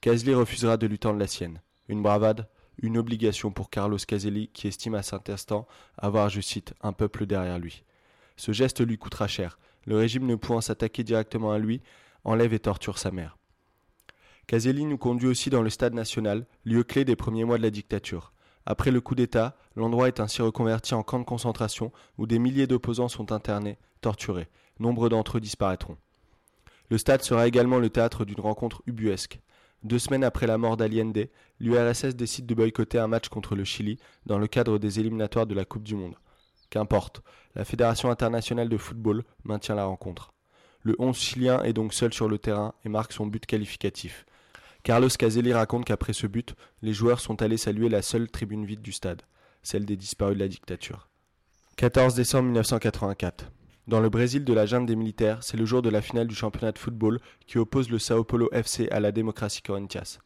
[0.00, 1.60] Caselli refusera de lui tendre la sienne.
[1.88, 2.48] Une bravade,
[2.82, 5.66] une obligation pour Carlos Caselli qui estime à cet instant
[5.96, 7.84] avoir, je cite, un peuple derrière lui.
[8.36, 9.58] Ce geste lui coûtera cher.
[9.86, 11.82] Le régime ne pouvant s'attaquer directement à lui,
[12.24, 13.36] enlève et torture sa mère.
[14.46, 17.70] Caselli nous conduit aussi dans le stade national, lieu clé des premiers mois de la
[17.70, 18.32] dictature.
[18.66, 22.66] Après le coup d'État, l'endroit est ainsi reconverti en camp de concentration où des milliers
[22.66, 24.48] d'opposants sont internés, torturés.
[24.80, 25.96] Nombre d'entre eux disparaîtront.
[26.90, 29.38] Le stade sera également le théâtre d'une rencontre ubuesque.
[29.84, 31.28] Deux semaines après la mort d'Allende,
[31.60, 35.54] l'URSS décide de boycotter un match contre le Chili dans le cadre des éliminatoires de
[35.54, 36.14] la Coupe du Monde.
[36.70, 37.22] Qu'importe,
[37.54, 40.32] la Fédération internationale de football maintient la rencontre.
[40.82, 44.24] Le 11 chilien est donc seul sur le terrain et marque son but qualificatif.
[44.84, 48.82] Carlos Caselli raconte qu'après ce but, les joueurs sont allés saluer la seule tribune vide
[48.82, 49.22] du stade,
[49.62, 51.08] celle des disparus de la dictature.
[51.76, 53.50] 14 décembre 1984.
[53.86, 56.34] Dans le Brésil de la junte des militaires, c'est le jour de la finale du
[56.34, 60.20] championnat de football qui oppose le Sao Paulo FC à la démocratie Corinthians.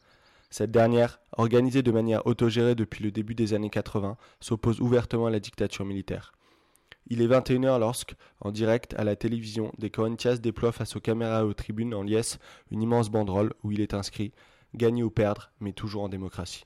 [0.49, 5.29] Cette dernière, organisée de manière autogérée depuis le début des années 80, s'oppose ouvertement à
[5.29, 6.31] la dictature militaire.
[7.07, 11.41] Il est 21h lorsque, en direct à la télévision, des Corinthians déploient face aux caméras
[11.41, 12.39] et aux tribunes en liesse
[12.71, 14.31] une immense banderole où il est inscrit
[14.73, 16.63] Gagner ou perdre, mais toujours en démocratie.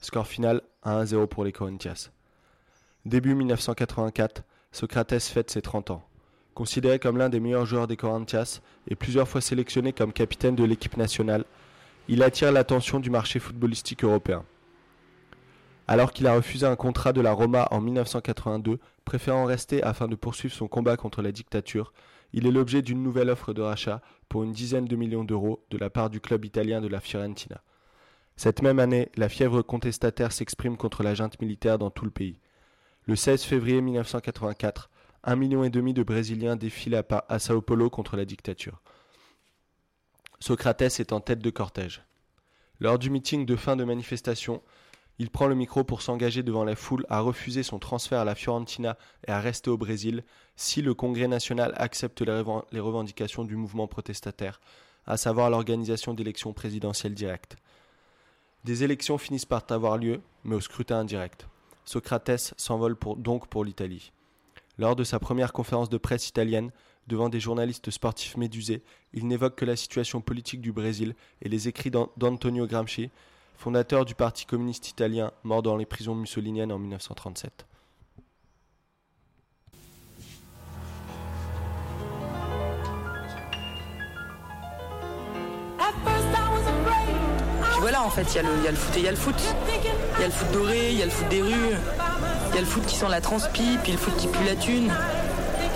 [0.00, 2.10] Score final 1-0 pour les Corinthians.
[3.04, 4.42] Début 1984,
[4.72, 6.07] Socrates fête ses 30 ans.
[6.58, 10.64] Considéré comme l'un des meilleurs joueurs des Corinthians et plusieurs fois sélectionné comme capitaine de
[10.64, 11.44] l'équipe nationale,
[12.08, 14.44] il attire l'attention du marché footballistique européen.
[15.86, 20.16] Alors qu'il a refusé un contrat de la Roma en 1982, préférant rester afin de
[20.16, 21.92] poursuivre son combat contre la dictature,
[22.32, 25.78] il est l'objet d'une nouvelle offre de rachat pour une dizaine de millions d'euros de
[25.78, 27.62] la part du club italien de la Fiorentina.
[28.34, 32.40] Cette même année, la fièvre contestataire s'exprime contre la junte militaire dans tout le pays.
[33.06, 34.90] Le 16 février 1984,
[35.24, 38.80] un million et demi de Brésiliens défilent à, Sao Paulo contre la dictature.
[40.40, 42.02] Socrates est en tête de cortège.
[42.80, 44.62] Lors du meeting de fin de manifestation,
[45.18, 48.36] il prend le micro pour s'engager devant la foule à refuser son transfert à la
[48.36, 48.96] Fiorentina
[49.26, 50.22] et à rester au Brésil
[50.54, 54.60] si le Congrès national accepte les revendications du mouvement protestataire,
[55.06, 57.56] à savoir l'organisation d'élections présidentielles directes.
[58.64, 61.48] Des élections finissent par avoir lieu, mais au scrutin indirect.
[61.84, 64.12] Socrates s'envole donc pour l'Italie.
[64.78, 66.70] Lors de sa première conférence de presse italienne,
[67.08, 71.66] devant des journalistes sportifs médusés, il n'évoque que la situation politique du Brésil et les
[71.66, 73.10] écrits d'Antonio Gramsci,
[73.56, 77.66] fondateur du Parti communiste italien, mort dans les prisons mussoliniennes en 1937.
[87.80, 89.34] voilà, en fait, il y, a le foot et il y a le foot.
[90.16, 91.74] Il y a le foot doré, il y a le foot des rues,
[92.50, 94.56] il y a le foot qui sent la transpi, puis le foot qui pue la
[94.56, 94.90] thune.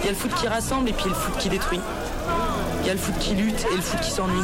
[0.01, 1.81] Il y a le foot qui rassemble et puis le foot qui détruit.
[2.81, 4.43] Il y a le foot qui lutte et le foot qui s'ennuie.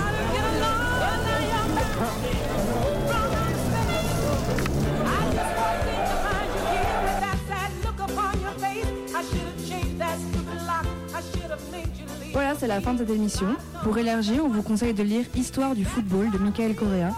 [12.32, 13.48] Voilà, c'est la fin de cette émission.
[13.82, 17.10] Pour élargir, on vous conseille de lire Histoire du football de Michael Correa.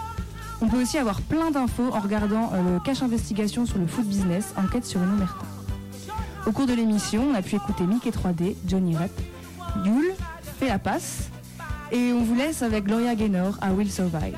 [0.61, 4.05] On peut aussi avoir plein d'infos en regardant euh, le cache investigation sur le foot
[4.05, 5.45] business, enquête sur une Mertin.
[6.45, 9.11] Au cours de l'émission, on a pu écouter Mickey 3D, Johnny Rep,
[9.83, 10.13] Yule,
[10.59, 11.29] Fait la passe,
[11.91, 14.37] et on vous laisse avec Gloria Gaynor à Will Survive.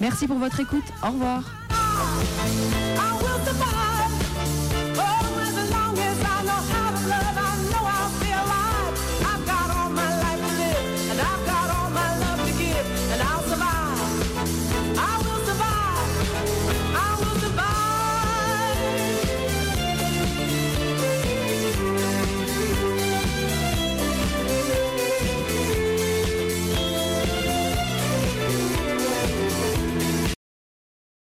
[0.00, 1.44] Merci pour votre écoute, au revoir.